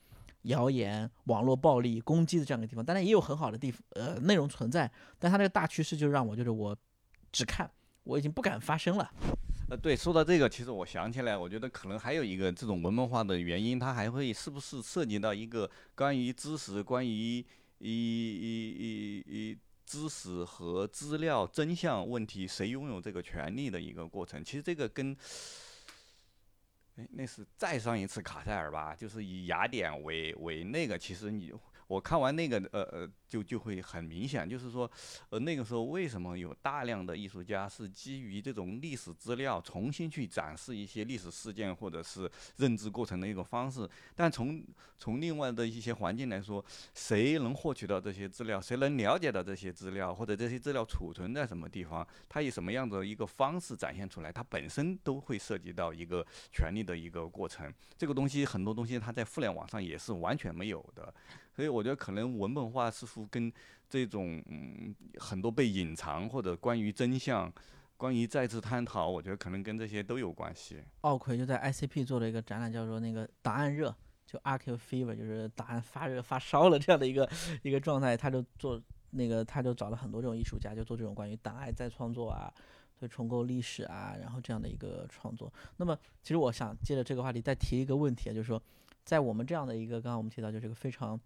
[0.43, 2.85] 谣言、网络暴力、攻击的这样一个地方。
[2.85, 4.89] 当然也有很好的地方，呃，内容存在，
[5.19, 6.77] 但它这个大趋势就让我就是我
[7.31, 7.69] 只看。
[8.07, 9.11] 我已经不敢发声了。
[9.69, 17.45] 呃，对，说到这个，其实我想起来，我觉得可能还有一个这种文本化的原因，它还会是不是涉及到一个关于知识、关于一
[17.79, 24.41] 一一一知识和资料真相问题谁拥有这个权利的一个过程。
[24.41, 25.13] 其实这个跟，
[26.95, 31.53] 哎，那是再上一次卡塞尔吧，就是以雅典为为那个，其实你。
[31.87, 34.89] 我看完那个，呃呃，就就会很明显，就是说，
[35.29, 43.89] 呃，那个时候为什么有大量的艺术家是基于这种历史资料重新去展示一些历史事件或者是认知过程的一个方式？
[44.15, 44.61] 但从
[44.99, 48.59] 从另外的一些环境来说，谁能获取到这些资料？
[48.59, 50.13] 谁能了解到这些资料？
[50.13, 52.05] 或者这些资料储存在什么地方？
[52.27, 54.29] 它以什么样的一个方式展现出来？
[54.29, 57.73] 它本身都会涉及到一个权利的一个过程。
[57.97, 61.13] 这个东西很多东西它在互联网上也是完全没有的。
[61.57, 63.51] 所以我觉得可能文本化似乎跟
[63.89, 67.51] 这种嗯很多被隐藏或者关于真相、
[67.97, 70.83] 关于再次探讨，我觉得可能跟这些都有关系。
[71.01, 73.89] 奥奎就在 ICP 做了一个展览，叫做那个档案热，
[74.27, 77.27] 就 a r c h Fever，就是档案发热发烧了这样的一个
[77.63, 78.15] 一个状态。
[78.15, 82.53] 他就做那个，他就找了很多这种艺术家，就做这种关于档案再创作啊，
[82.99, 85.51] 对重构历史啊，然后这样的一个创作。
[85.77, 88.61] 那么其实我想接着这个话题再提一个问题啊，就是说
[89.03, 91.19] 在我们这样的一个刚刚我们提到就是个非常。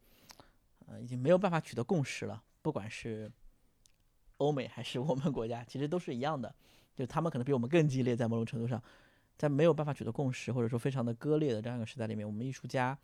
[0.91, 2.43] 呃，已经没有办法取得共识了。
[2.61, 3.31] 不管是
[4.37, 6.53] 欧美还是我们国家，其实都是一样的，
[6.93, 8.83] 就他们可能比我们更激烈，在某种程度上，
[9.37, 12.97] 在没有办法取得共识或者说非常的割裂的这样一个时代里面，我们艺术家，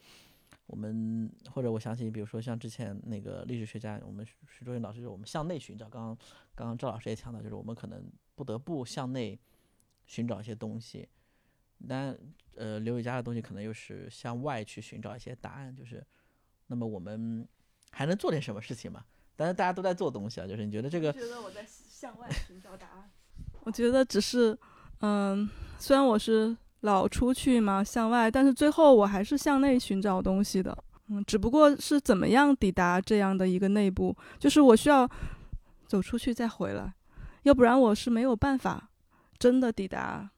[0.66, 5.88] 我们或者我相信，比如说像之前那个历史学家，我们徐卓云老师，就是我们向内寻找。
[5.90, 6.18] 刚刚
[6.54, 8.04] 刚刚赵老师也强调，就是我们可能
[8.36, 9.40] 不得不向内
[10.06, 11.08] 寻找一些东西，
[11.88, 12.18] 但
[12.56, 16.06] 呃，刘宇佳的东西可能又是向外去寻找一些答案，就是
[16.68, 17.48] 那么我们。
[17.98, 19.04] 还能做点什么事情吗？
[19.36, 21.12] 但是大家都在做东西啊，就是你觉得这个？
[21.12, 23.10] 觉得我在向外寻找答案。
[23.66, 24.56] 我觉得只是，
[25.02, 30.78] 嗯，虽然我是老出去嘛，向外，但是最后我还是向内寻找东西的。
[31.08, 35.10] 嗯，只不过是怎么样抵达这样的一个内部，就是我需要
[35.88, 36.94] 走出去再回来，
[37.44, 38.92] 要不然我是没有办法
[39.40, 40.30] 真的抵达，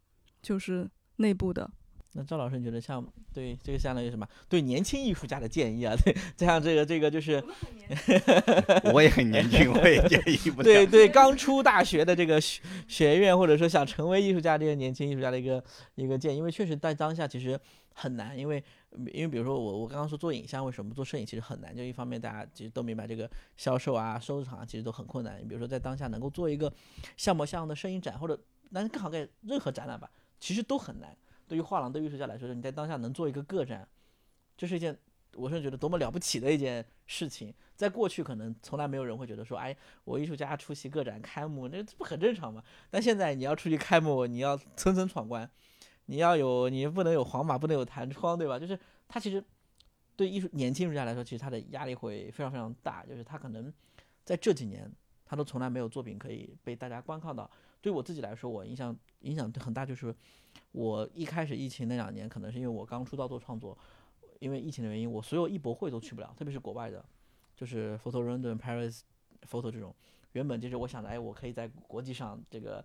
[0.41, 1.69] 就是内部的。
[2.13, 4.27] 那赵老师，你觉得像对这个相当于什么？
[4.49, 5.95] 对年轻艺术家的建议啊？
[6.03, 7.41] 对，这样这个这个就是，
[8.91, 10.63] 我也很年轻，我也建议不。
[10.63, 17.59] 对对，刚出大学的这个学学院，或者说想成为艺术家这些年轻艺术家的一个一个建议，因为确实在当下其实
[17.93, 18.63] 很难，因为
[19.13, 25.39] 因为比如说我我刚刚说做影像为什么做摄影其实很难，就一方面大家其实都明白这个销售啊、收藏啊其实都很困难。
[25.39, 26.73] 你比如说在当下能够做一个
[27.17, 28.39] 像模像样的摄影展，或者
[28.71, 31.15] 那更好盖任何展览吧，其实都很难。
[31.49, 33.85] 对于画廊的艺术家来说，你在当下能做一个个展，
[34.55, 34.97] 这是一件
[35.35, 37.53] 我是觉得多么了不起的一件事情。
[37.75, 42.63] 在过去，可能从来没有人会觉得说，哎，我艺术家出席个展开幕，那这不很正常吗？
[42.89, 45.49] 但现在你要出去开幕，你要层层闯关，
[46.05, 48.59] 你要有，你不能有黄马，不能有弹窗，对吧？
[48.59, 49.43] 就是他其实
[50.15, 53.73] 对艺术年轻艺术家来说，其实他的压力会非常非常大，就是他可能
[54.23, 54.91] 在这几年，
[55.29, 57.49] 他都从来没有作品可以被大家观看到。
[57.79, 60.13] 对我自己来说，我影响影响很大，就是。
[60.71, 63.77] 我一开始疫情那两年，可能是因为我刚出道做创作，
[64.39, 67.03] 因为疫情的原因，我所有艺博会都去不了，特别是国外的，
[67.55, 69.01] 就是 Photo London、Paris
[69.49, 69.95] Photo 这种，
[70.33, 72.83] 原本就是我想着，哎，我可以在国际上这个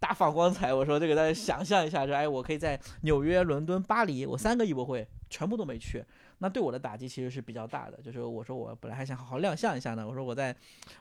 [0.00, 0.72] 大放光彩。
[0.72, 6.04] 我说这个大家想象一下，说哎，我可以在纽约、伦敦、巴黎，我三个艺博会全部都没去。
[6.38, 10.54] 那对我的打击其实是比较大的，就是我说我本来还想好好亮相一下呢，我说我在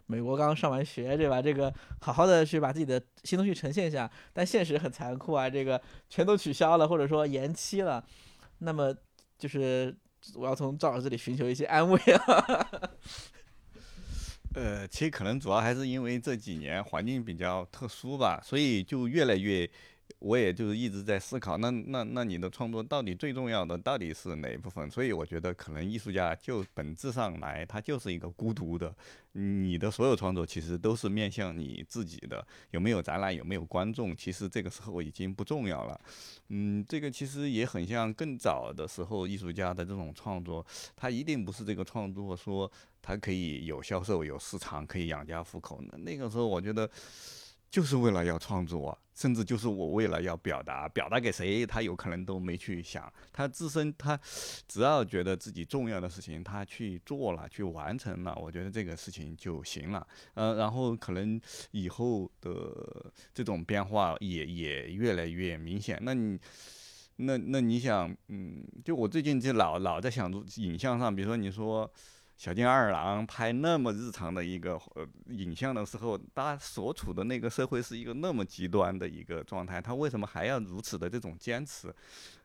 [0.06, 1.42] 美国刚上完学，对吧？
[1.42, 8.02] 这个好好的去把自己的新东西呈现一下，但现实很残酷啊，这个全都取消了，或者说延期了，
[8.60, 8.96] 那么
[9.38, 9.94] 就是
[10.36, 12.70] 我要从赵老师这里寻求一些安慰啊。
[14.56, 19.70] 呃，其实可能主要还是因为这几年环境比较特殊吧，所以就越来越。
[20.20, 24.90] 我也就是一直在思考，那那那你的创作到底最重要的到底是哪一部分？
[24.90, 28.96] 所以我觉得可能艺术家就本质上来，他就是一个孤独的。
[29.34, 36.00] 你的所有创作其实都是面向你自己的，有没有展览，有没有观众，其实这个时候已经不重要了。
[36.48, 40.66] 嗯，这个其实也很像更早的时候艺术家的这种创作，
[40.96, 45.98] 他一定不是这个创作说他可以有销售、有市场，可以养家糊口的。
[45.98, 46.90] 那个时候我觉得。
[47.70, 53.12] 就是为了要创作，甚至就是我为了要表达，表达给谁，他有可能都没去想。
[53.34, 54.18] 他自身，他
[54.68, 60.08] 只要觉得自己重要的事情，他去做了，去完成了，我觉得这个事情就行了。
[60.36, 61.40] 呃，然后可能
[61.72, 66.00] 以后的这种变化也也越来越明显。
[66.02, 66.40] 那你，
[67.18, 71.92] 那那你想，嗯，就我最近就老老在想，影像上，比如说你说。
[72.38, 81.94] 小津二郎拍那么日常的一个呃影像的时候，他所处的那个社会是一个那么极端的一个状态，他为什么还要如此的这种坚持？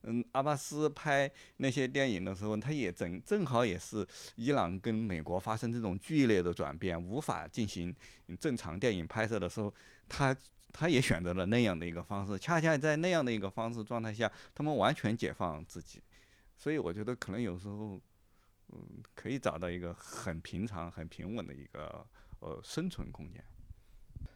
[0.03, 7.93] 嗯，阿巴斯拍那些电影的时候，他也正正好也是伊朗跟美国发生这种剧烈的转变，无法进行
[8.39, 9.75] 正常电影拍摄的时候，
[10.09, 10.35] 他
[10.73, 16.01] 他也选择了那样的一个方式，恰恰在那样的一个方式状态下，他们完全解放自己，
[16.57, 18.01] 所以我觉得可能有时候。
[18.73, 22.07] 嗯，可以找到一个很平常、很平稳的一个
[22.41, 23.43] 呃生存空间。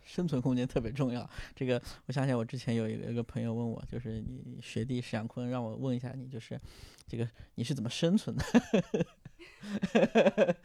[0.04, 1.28] 生存空间特别重要。
[1.54, 6.60] 这个，我想起来，我之前有一个一个朋友问我，就是你学弟史阳坤，让我问一下你，就是
[7.06, 8.44] 这个你是怎么生存的？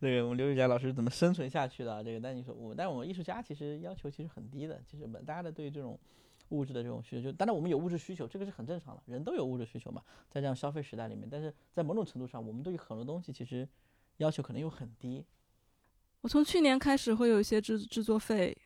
[0.00, 2.04] 那个我们刘宇佳老师怎么生存下去的？
[2.04, 5.98] 这个，但你说我，但我们艺术家其实要求其实很低的，其实大家的对这种。
[6.50, 13.66] 物质的这种需求，就当然我们有物质需求，这个是很正常的，人都有物质需求嘛，在这样消费时代里面，但是在某种程度上，我们对于很多东西其实
[14.18, 15.24] 要求可能又很低。
[16.20, 18.56] 我从去年开始会有一些制制作费，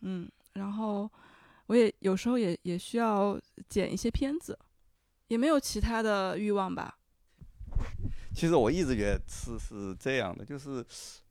[0.00, 1.10] 嗯，然后
[1.66, 4.58] 我也有时候也也需要剪一些片子，
[5.28, 6.98] 也没有其他的欲望吧。
[8.34, 10.84] 其实我一直觉得是是这样的，就是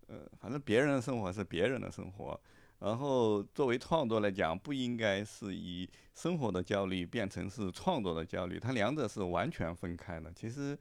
[0.08, 2.40] 呃，反正别人的生活是别人的生活。
[2.80, 10.32] 然后，作为创作来讲，不应该是以生活的焦虑变成是创作的焦虑，它两者是完全分开的。
[10.34, 10.78] 其实，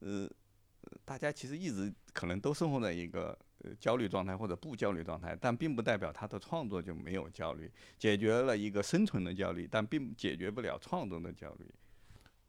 [0.00, 0.28] 呃，
[1.04, 11.72] 大家其实一直可能都生活在一个呃焦虑状态或者不焦虑状态，但并不代表他的创作就没有焦虑，解决了一个生存的焦虑，但并解决不了创作的焦虑。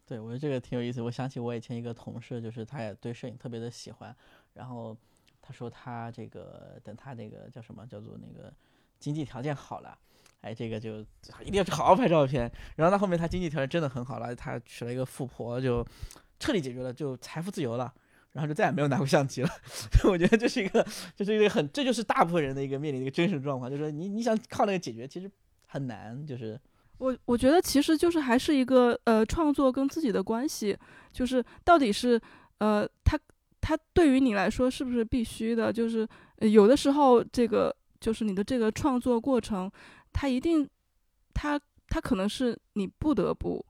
[0.04, 1.00] 对，我觉得这个挺有意思。
[1.00, 4.16] 我想起我以前一个同事，就是他也对摄影特别的喜欢，
[4.56, 4.98] 然后
[5.40, 8.52] 他说他这个等他那个叫什么叫做那个。
[9.00, 9.98] 经济条件好了，
[10.42, 11.00] 哎，这个就
[11.42, 12.52] 一定要去好好拍照片。
[12.76, 15.86] 然后到后面他经济条件真的很好了，他娶了一个富婆，就
[16.40, 17.94] 彻底解决了，就财富自由了。
[18.32, 19.50] 然后就再也没有拿过相机了。
[20.08, 20.86] 我觉得这是一个，
[21.16, 25.30] 这是一个很，这就是大部分人的一个面临的一个真实状况，就是说你你想靠那个解决，其实
[25.66, 26.24] 很难。
[26.28, 26.58] 就是
[27.00, 30.78] 我我觉得其实就是还是一个呃创作跟自己的关系，
[31.12, 32.22] 就是到底是
[32.60, 33.20] 呃他
[33.60, 35.74] 他对于你来说是不是必须的？
[35.74, 36.08] 就是
[36.42, 37.76] 有的时候这个。
[38.00, 39.72] 就是你的这个创作过程，
[40.14, 40.68] 它一定，
[41.34, 43.66] 它它可能是你不得不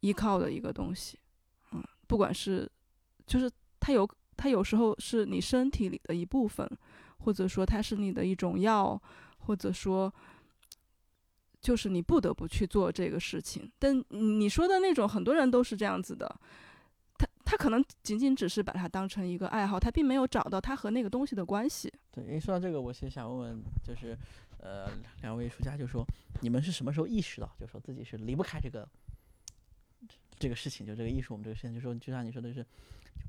[0.00, 1.18] 依靠的一个东西，
[1.72, 2.70] 嗯，不管是，
[3.26, 6.68] 就是它有它有时候是你身体里的一部分，
[7.18, 9.00] 或者说它是你的一种药，
[9.38, 10.12] 或者说，
[11.60, 13.70] 就是你不得不去做这个事情。
[13.78, 16.40] 但你说的那种，很多人都是这样子的。
[17.52, 21.92] 他可能仅仅只是把它当成一个爱好，他并没有找到他和那个东西的关系。
[22.10, 24.16] 对，一说到这个，我其实想问问，就是，
[24.56, 24.88] 呃，
[25.20, 26.02] 两位艺术家，就说
[26.40, 28.88] 你们是什么时候意识到，就说自己是离不开这个
[30.38, 32.64] 这个事情，就这个艺术，我们这个事情，就说就像你说的是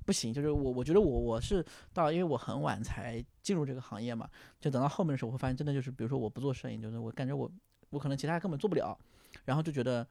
[0.06, 4.30] 不行，就是我我觉得我我是到，因为我很晚才进入这个行业嘛，
[4.62, 7.52] 就等到后面的时候，我会发现真的就是，比如说我不做摄影，就是我感觉我
[7.90, 8.98] 我可能其他根本做不了，
[9.44, 10.08] 然后就觉得。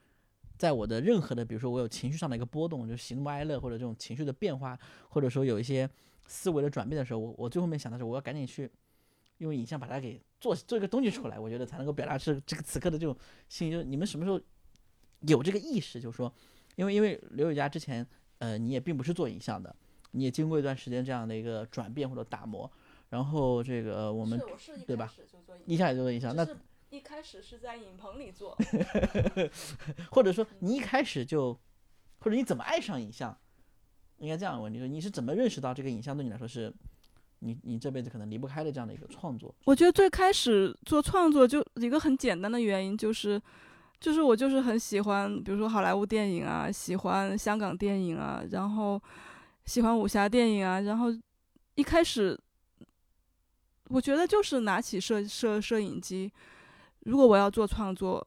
[0.63, 5.91] 在我的任何的，比如说我有情绪上的一个波动，就喜怒哀乐或者这种情绪的变化，或者说有一些
[6.29, 8.71] 思维的转变的时候，我我最后面想的是，我要赶紧去
[9.39, 13.17] 用影像把它给做做一个东西出来，我觉得才能够表达是这个此刻的这种
[13.49, 13.73] 心。
[13.73, 14.41] 就是你们什么时候
[15.23, 16.01] 有这个意识？
[16.01, 16.33] 就是说，
[16.77, 18.07] 因为因为刘宇佳之前，
[18.39, 19.75] 呃，你也并不是做影像的，
[20.13, 22.71] 你也经过一段时间这样的一个转变或者打磨，
[23.09, 24.41] 然后这个我们
[24.87, 25.13] 对吧？
[25.67, 26.47] 一下也做影像，那。
[26.93, 28.55] 一开始是在影棚里做，
[30.13, 31.59] 或者说你一开始就，
[32.21, 33.35] 或者你怎么爱上影像？
[34.19, 36.71] 应该这样问你说你是怎么认识到这个影像对你来说是，
[37.39, 39.55] 你你这辈子可能离不开的这样的一个创作？
[39.65, 43.41] 我觉得最开始做创作就一个很简单的原因就是，
[43.99, 49.03] 就是我就是很喜欢，比如说好莱坞电影啊，喜欢香港电影啊，然后
[49.65, 51.07] 喜欢武侠电影啊，然后
[51.75, 52.39] 一开始
[53.85, 56.31] 我觉得就是拿起摄摄摄影机。
[57.05, 58.25] 如果我要做创作，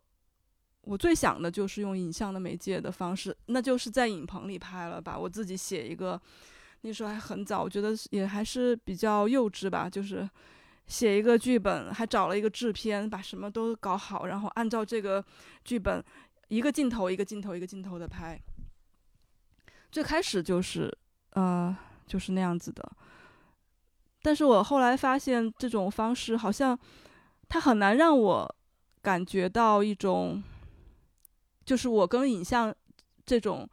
[0.81, 5.17] 我最想的就是用影像的媒介的方式，那就是在影棚里拍了吧。
[5.17, 6.21] 我自己写一个，
[6.81, 9.89] 那时候还很早，我觉得也还是比较幼稚吧。
[9.89, 10.29] 就是
[10.87, 15.23] 写一个剧本，还找了一个制片，把什么都搞好，然后按照这个
[15.63, 16.03] 剧本，
[16.49, 18.39] 一个镜头一个镜头一个镜头的拍。
[19.89, 20.95] 最开始就是，
[21.31, 22.91] 呃，就是那样子的。
[24.21, 26.77] 但是我后来发现，这种方式好像
[27.47, 28.55] 它很难让我。
[29.05, 30.43] 感觉到一种，
[31.63, 32.73] 就是我跟影像
[33.23, 33.69] 这种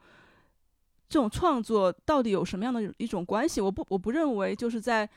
[1.09, 3.59] 这种创作到底有什么样的一种关系？
[3.59, 5.09] 我不我不认为就是在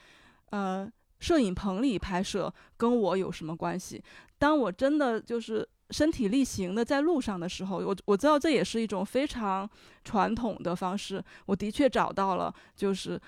[0.48, 0.90] 呃
[1.20, 4.02] 摄影棚里拍摄跟我有什么关系。
[4.38, 9.68] 当我真的就是身体力行的在路上的时候，我我知道这也是一种非常
[10.02, 11.22] 传统的方式。
[11.44, 13.20] 我的确找到了，就是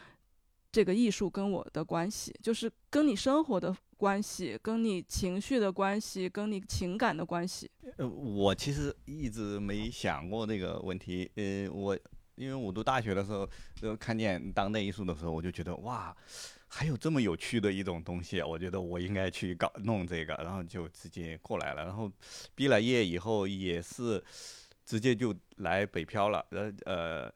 [0.70, 7.70] 这个艺术跟我的关系，就是跟你生活的关系，跟你情绪的关系，跟你情感的关系。
[7.96, 11.30] 呃，我其实一直没想过这个问题。
[11.36, 11.98] 呃，我
[12.34, 16.14] 因为我读大学的时候，就看见当代艺术的时候，我就觉得哇，
[16.66, 21.84] 还有这么有趣的一种东西，我觉得我应该去搞弄这个，然后就直接过来了。
[21.84, 22.12] 然后
[22.54, 24.22] 毕了业以后也是
[24.84, 26.46] 直接就来北漂了。
[26.50, 27.32] 呃呃。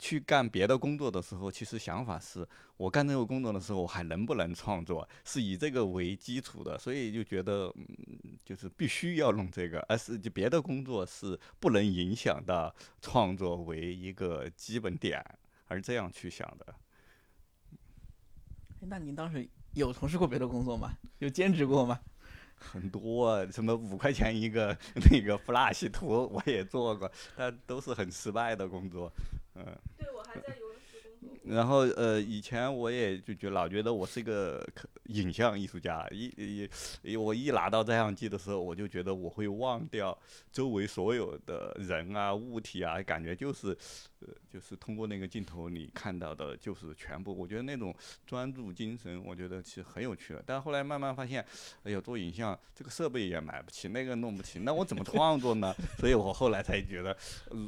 [0.00, 2.46] 去干别的工作的时候，其实想法是
[2.78, 7.86] 我干这个工作的时候，我还能不能创作，是以这个为基础的，所以就觉得，嗯，
[8.42, 15.22] 就是必须要弄这个，而是就别的工作是不能影响到创作为一个基本点，
[15.68, 16.74] 而这样去想的。
[18.80, 20.94] 那您当时有从事过别的工作吗？
[21.18, 22.00] 有兼职过吗？
[22.62, 24.76] 很多，什么五块钱一个
[25.10, 29.10] 那个 Flash 图我也做过，但都是很失败的工作。
[29.54, 30.69] 嗯，对我还在游乐
[31.44, 34.66] 然后呃，以前我也就觉老觉得我是一个
[35.04, 36.68] 影像艺术家，一
[37.02, 40.16] 一我一拿到照相机的时候，我就觉得我会忘掉
[40.50, 43.76] 周围所有的人啊、物体啊，感觉就是，
[44.20, 47.36] 呃，就是通过那个镜头你看到的就是全部。
[47.36, 47.94] 我觉得那种
[48.26, 50.42] 专注精神，我觉得其实很有趣的。
[50.46, 51.44] 但后来慢慢发现，
[51.82, 55.74] 哎呀，做影像这个设备也买不起，那个弄不起，那我怎么创作呢？
[55.98, 57.16] 所以我后来才觉得，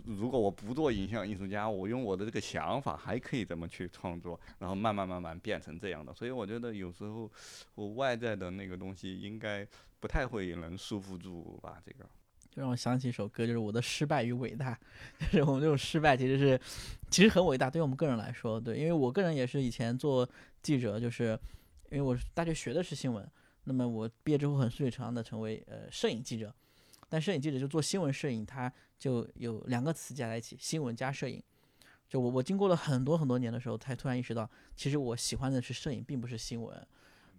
[0.04, 3.62] 如果我不做影像艺术家，我用我的这个想法还可以怎么？
[3.72, 7.30] 去创作，然后慢慢慢慢变成这样的，所以我觉得有时候
[7.74, 9.66] 我外在的那个东西应该
[9.98, 11.80] 不太会能束缚住吧。
[11.82, 12.04] 这个
[12.50, 14.74] 就让我想起一首歌，就是《我的失败与伟大》，
[15.32, 16.60] 就是我们这种失败其实是
[17.08, 20.28] 其实很伟大，对于我们个人来说，对，因为我个人也是以前做
[20.60, 21.38] 记者，就是
[21.90, 23.26] 因为我大学学的是新闻，
[23.64, 26.54] 那么我毕业之后很顺理成章的成为呃摄影记者，
[27.08, 31.42] 但摄影记者就做新闻摄影，它就有两个词加在一起，新闻加摄影。
[32.12, 34.46] 就我我经过了很多很多年的时候，才突然意识到，
[34.76, 36.76] 其实我喜欢的是摄影，并不是新闻，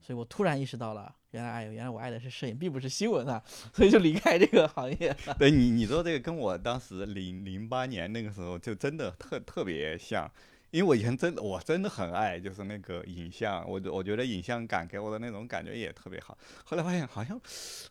[0.02, 3.40] 所以我突然意识到了，原来哎，原来我爱的是摄影，并不是新闻啊，
[3.72, 5.36] 所以就离开这个行业了。
[5.38, 10.28] 对你你说这个跟我当时零零八年那个时候就真的特特别像，
[10.72, 17.40] 因为我以前真的我真的很爱就是那个影像，我我觉得影像感给我的那种感觉也特别好，后来发现好像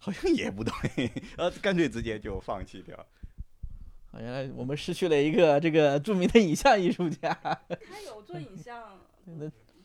[0.01, 0.73] 好像也不对，
[1.37, 3.07] 然 后干脆直接就放弃掉。
[4.21, 7.33] 原来我们失去了一个这个著名的影像艺术家。
[7.43, 8.99] 他有做影像，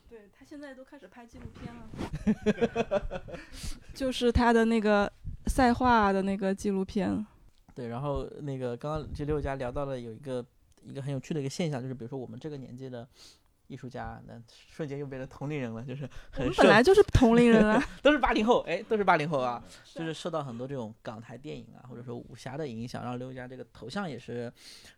[0.09, 3.23] 对他现在都开始拍纪录片了。
[3.93, 5.11] 就是他的那个
[5.45, 7.25] 赛画的那个纪录片。
[7.73, 10.45] 对，然后那个刚刚这六家聊到了有一个
[10.83, 13.07] 一个很有趣的一个现象，就是比如说我们这个年纪的。
[13.67, 19.61] 艺术家，那瞬间又变成同龄人了，就是我们本来就是同龄人啊， 都是八零后，哎，都是八零后啊，
[19.93, 24.51] 就是受到很多这种港台电影啊，或者说武侠的影响，然后刘家这个头像也是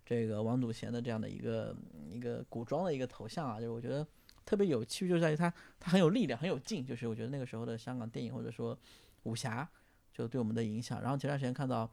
[0.05, 1.75] 这个王祖贤的这样的一个
[2.11, 4.05] 一个古装的一个头像啊，就是我觉得
[4.45, 8.77] 特别有趣，就在于他他很有力量，很有劲，就是我觉得那个时候的香港电影或者说
[9.23, 9.67] 武侠
[10.13, 11.01] 就对我们的影响。
[11.01, 11.89] 然后前段时间看到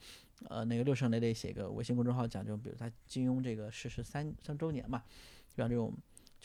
[0.48, 5.02] 呃那个六神磊磊写个微信公众号讲，就比如他金庸这个逝世三三周年嘛，
[5.48, 5.90] 就像这种。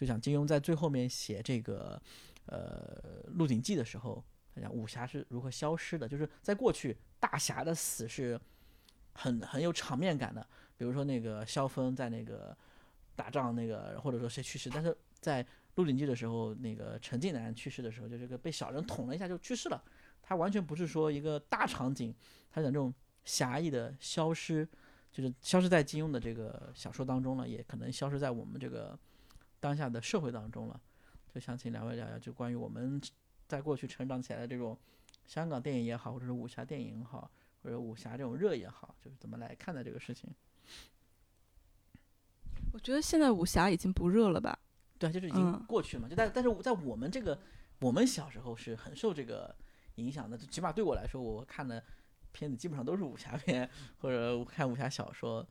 [0.02, 2.02] 就讲金庸在最后面写这个，
[2.48, 3.00] 呃，
[3.36, 4.24] 《鹿鼎记》的时候，
[4.56, 6.08] 他讲武侠是如何消失的。
[6.08, 8.42] 就是在过去，大侠的死是
[9.14, 10.42] 很很有场面感的。
[10.76, 12.58] 比如说那个萧峰在那个
[13.16, 15.44] 打仗那个，或者说谁去世，但是在
[15.76, 19.84] 《鹿鼎记》的时候，那个陈近南去世的时候，就这个被小人捅了一下就去世了。
[20.24, 22.12] 他完全不是说一个大场景，
[22.52, 22.92] 他讲这种
[23.24, 24.68] 侠义的消失，
[25.12, 28.98] 就是消失在金庸的这个小说当中了，也可能消失在我们这个。
[29.62, 30.82] 当下的社会当中了，
[31.34, 33.00] 就想请两位聊聊，就关于我们
[33.48, 34.78] 在过去成长起来的这种
[35.26, 37.32] 香港电影也好，或者是武侠电影也好，
[37.62, 40.30] 或者武侠这种热也好，就是怎么来看待这个事情？
[42.74, 44.58] 我觉得现在武侠已经不热了吧？
[44.98, 46.10] 对，就是已经过去了嘛。
[46.10, 47.40] 就但但是在我们这个
[47.80, 49.56] 我们小时候是很受这个
[49.96, 51.84] 影响的，就起码对我来说，我看的
[52.32, 55.48] 片子基本上都是武侠片，或者看武侠小说。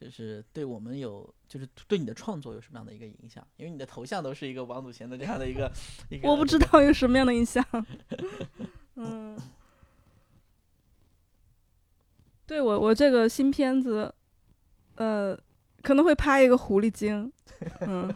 [0.00, 3.44] 就是对我们有，就是对你的创作有什么样的一个影响？
[3.56, 5.70] 因为你的头像都是一个王祖贤的这样的一个，
[6.08, 7.64] 一个我不知道有什么样的影响。
[8.94, 9.36] 嗯，
[12.46, 14.14] 对我我这个新片子，
[14.94, 15.36] 呃，
[15.82, 17.32] 可能会拍一个狐狸精，
[17.80, 18.14] 嗯，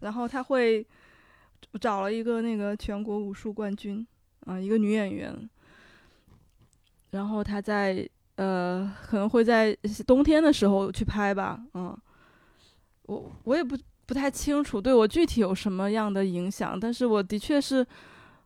[0.00, 0.86] 然后他会
[1.80, 4.06] 找了一个那个全国武术冠军
[4.46, 5.50] 啊，一个女演员，
[7.10, 8.08] 然后他在。
[8.36, 9.72] 呃，可能会在
[10.06, 11.96] 冬天的时候去拍吧，嗯，
[13.02, 13.76] 我我也不
[14.06, 17.86] 不太清楚，对我具体有什么样的影响，但是我的确是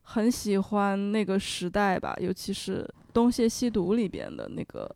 [0.02, 2.82] 很喜欢那个时代吧，尤其是
[3.12, 4.94] 《东邪西毒》里边的那个，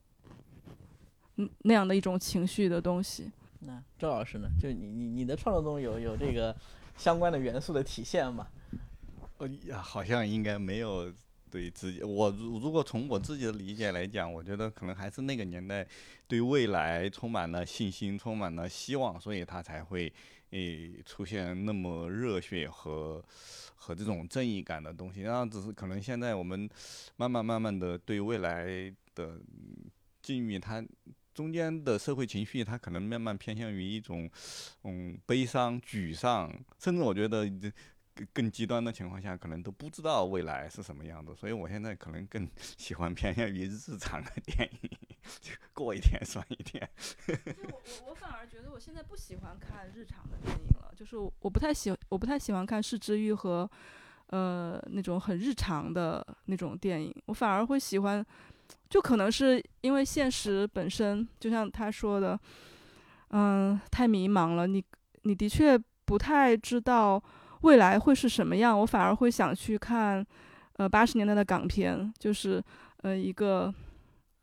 [1.36, 3.30] 嗯，那样的一种情绪的东西。
[3.60, 4.48] 那周老师呢？
[4.60, 6.54] 就你你你的创作中有有这个
[6.96, 8.46] 相关的元素的体现吗？
[9.38, 11.12] 呃呀，好像应该没有
[11.52, 12.02] 对自己。
[12.02, 15.86] 我如如果从我自己的理解来讲，我觉得可能还是那个年代
[16.26, 20.10] 对未来充满了信心，充满了希望，所以他才会
[20.50, 23.22] 诶出现那么热血和
[23.74, 25.20] 和这种正义感的东西。
[25.20, 26.66] 然后只是可能现在我们
[27.16, 29.38] 慢慢慢慢的对未来的
[30.22, 30.82] 境遇，它
[31.34, 34.30] 中间的社会情绪，它可能慢慢偏向于一种
[34.84, 37.46] 嗯悲伤、沮丧，甚至我觉得。
[38.22, 44.90] 更更极端的情况下，可能都不知道未来是什么样子，所以我现在可能更 喜欢偏向于日常的电影，
[45.40, 46.88] 就过一天算一天。
[47.26, 47.34] 就
[47.70, 53.68] 我我我反而觉得我现在不喜欢看日常的电影了，就是我不太喜我不太喜欢看失之欲和
[54.28, 58.24] 呃那种很日常的那种电影，我反而会喜欢，
[58.88, 62.38] 就可能是因为现实本身就像他说的，
[63.30, 64.84] 嗯，太迷茫了，你
[65.22, 67.22] 你的确不太知道。
[67.62, 68.78] 未来会是什么样？
[68.78, 70.24] 我反而会想去看，
[70.74, 72.62] 呃，八十年代的港片，就是
[72.98, 73.72] 呃一个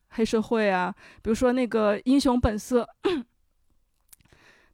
[0.09, 2.87] 黑社会啊，比如说那个《英雄本色》，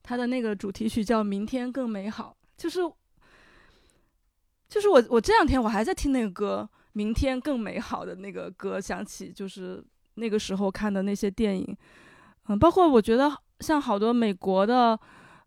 [0.04, 2.80] 它的那个主题曲叫《明天更美好》，就是
[4.70, 9.84] 就是我我这两天我还在听那个歌《明天更美好》的那个歌，想起就是
[10.14, 11.76] 那个时候看的那些电影，
[12.48, 15.00] 嗯，包括我觉得像好多美国的，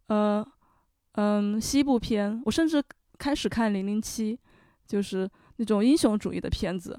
[0.09, 0.45] 呃。
[1.13, 2.83] 嗯，西部片，我甚至
[3.19, 4.37] 开始看《零零七》，
[4.87, 6.99] 就是那种英雄主义的片子。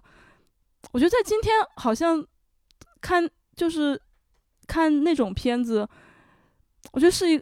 [0.92, 2.26] 我觉得在今天好像
[3.02, 4.00] 看就是
[4.68, 5.88] 看那种片子，
[6.92, 7.38] 我觉得是一，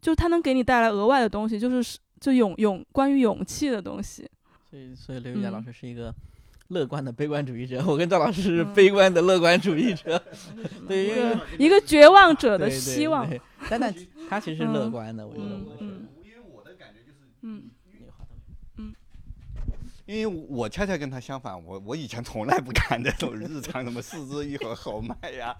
[0.00, 4.28] 就是它能给你带来额外的东西，就是就勇勇关于勇气的东西。
[4.70, 6.14] 所以，所以刘宇佳老师是一个
[6.68, 10.20] 乐观的悲观主义者， 我跟赵老师是悲观的乐观主义者，
[10.88, 13.28] 对一个一个绝望者的希望。
[13.68, 13.94] 但但
[14.28, 15.46] 他其实是乐观的，我觉得。
[15.80, 17.70] 嗯，因为我的感觉就是，嗯，嗯，
[20.06, 25.54] 因为我恰恰跟他相反，我我以前从来不看这种日常什么四之一和豪迈呀，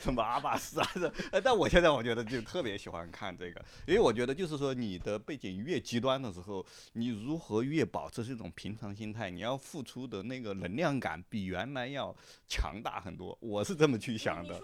[0.00, 12.14] 什么阿巴斯啊，这，但我现在我觉得就特别喜欢看这个，因为我觉得就是说你的背景越极端的时候，你如何越保持这种平常心态，你要付出的那个能量感比原来要
[12.46, 14.60] 强大很多，我是这么去想的。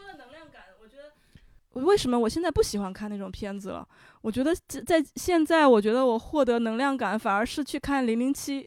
[1.73, 3.87] 为什么我现在不喜欢看那种片子了？
[4.23, 4.55] 我觉得
[4.87, 8.65] 在现在，我觉得我获得能量感反而是去看《零零七》，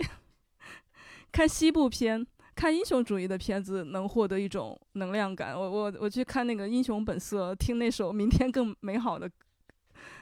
[1.32, 2.26] 看西部片，
[2.56, 5.58] 看英雄主义的片子能获得一种能量感。
[5.58, 9.30] 我我我去看那个《英雄本色》，听那首《明天更美好的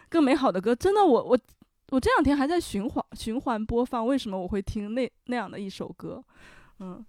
[0.10, 1.40] 更美好的歌》，真的，我我
[1.90, 4.06] 我这两天还在循环循环播放。
[4.06, 6.24] 为什么我会听那那样的一首歌？
[6.80, 7.04] 嗯，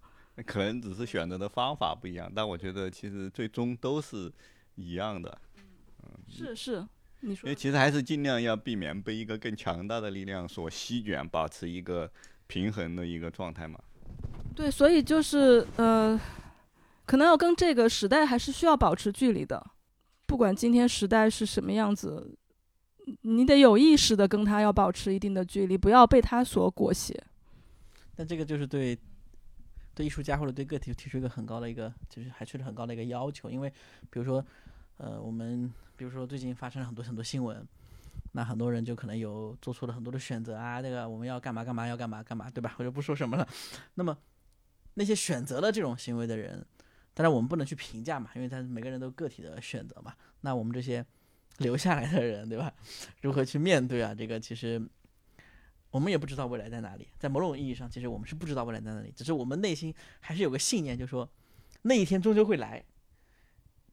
[0.45, 4.31] 可能只是选择的方法不一样，但我觉得其实最终都是
[4.75, 5.37] 一样的。
[6.03, 6.87] 嗯是是，
[7.19, 12.09] 你说，因为其实还是尽量要避免被一个更强大的力量所席卷，保持一个
[12.47, 13.79] 平衡的一个状态嘛。
[14.55, 16.19] 对，所以就是呃，
[17.05, 19.63] 可能要跟这个时代还是需要保持距离的。
[20.25, 22.37] 不管今天时代是什么样子，
[23.21, 27.13] 你得有意识的跟他要保持一定的距离，不要被他所裹挟。
[28.15, 28.97] 但这个就是对
[29.95, 33.69] 对艺术家或者对个体提出一个很高的一个，就是还确实很高的一个要求，因为
[34.09, 34.45] 比如说。
[35.01, 37.65] 呃，我们比如说最近发生了很多很多新闻，
[38.33, 42.75] 那很多人就可能有做出了很多的选择啊，这个我们要干嘛干嘛要干嘛干嘛，对吧？
[42.77, 43.47] 我就不说什么了。
[43.93, 44.17] 那么
[44.93, 46.65] 那些选择了这种行为的人，
[47.13, 50.13] 当然我们不能去评价嘛，因为他每个人都个体的选择嘛。
[50.41, 51.05] 那我们这些
[51.57, 52.73] 留下来的人，对吧？
[53.21, 54.13] 如何去面对啊？
[54.13, 54.81] 这个其实
[55.91, 61.29] 我们也不知道未来在哪里，在某种意义上，其实我们是不知道未来在哪里，只是我们内心还是有个信念，就说
[61.83, 62.83] 那一天终究会来，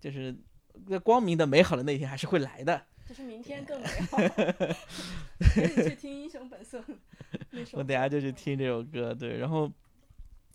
[0.01, 0.35] 就是。
[0.89, 2.85] 那光明的、美好的那一天还是会来的。
[3.09, 4.19] 就是明天更美好。
[5.55, 6.79] 可以去听《英雄本色》
[7.53, 7.79] 那首。
[7.79, 9.73] 我等下就去听这首歌，对，然后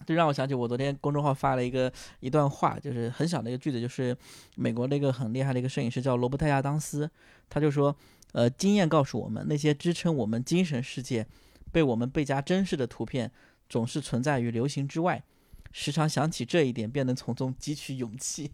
[0.06, 4.16] 就让我想起我昨天公众号发了一个一段话，就是很小的一个句子，就是
[4.56, 7.10] 美国的一个很厉害的一个摄影师叫罗伯特亚当斯，
[7.50, 7.96] 他就说，
[8.34, 11.28] 呃，经验告诉我们，那些支撑我们精神世界、
[11.72, 13.32] 被我们倍加珍视的图片，
[13.70, 15.24] 总是存在于流行之外。
[15.72, 18.52] 时常想起这一点，便能从中汲取勇气。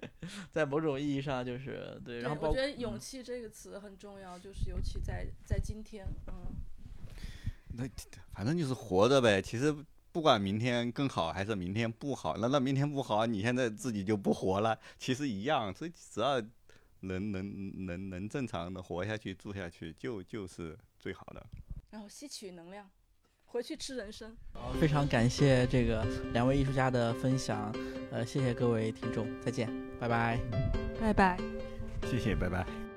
[0.52, 2.20] 在某种意义上，就是对。
[2.20, 6.34] 然后我觉得“勇气”这个词很重要，就是尤其在在今天，嗯。
[7.74, 7.84] 那
[8.32, 9.42] 反正就是活着呗。
[9.42, 9.74] 其实
[10.18, 14.76] 不管明天更好还是明天不好，难道明天不好，你现在自己就不活了？
[14.98, 15.72] 其实一样。
[15.72, 16.40] 所以只要
[17.02, 21.46] 能能能能正常的活下去、住下去，就就是最好的。
[21.90, 22.90] 然后吸取能量。
[23.44, 24.36] 回去吃人参。
[24.80, 27.72] 非常感谢这个两位艺术家的分享，
[28.10, 30.40] 呃，谢谢各位听众，再见，拜拜，
[31.00, 31.38] 拜拜，
[32.10, 32.87] 谢谢，拜拜。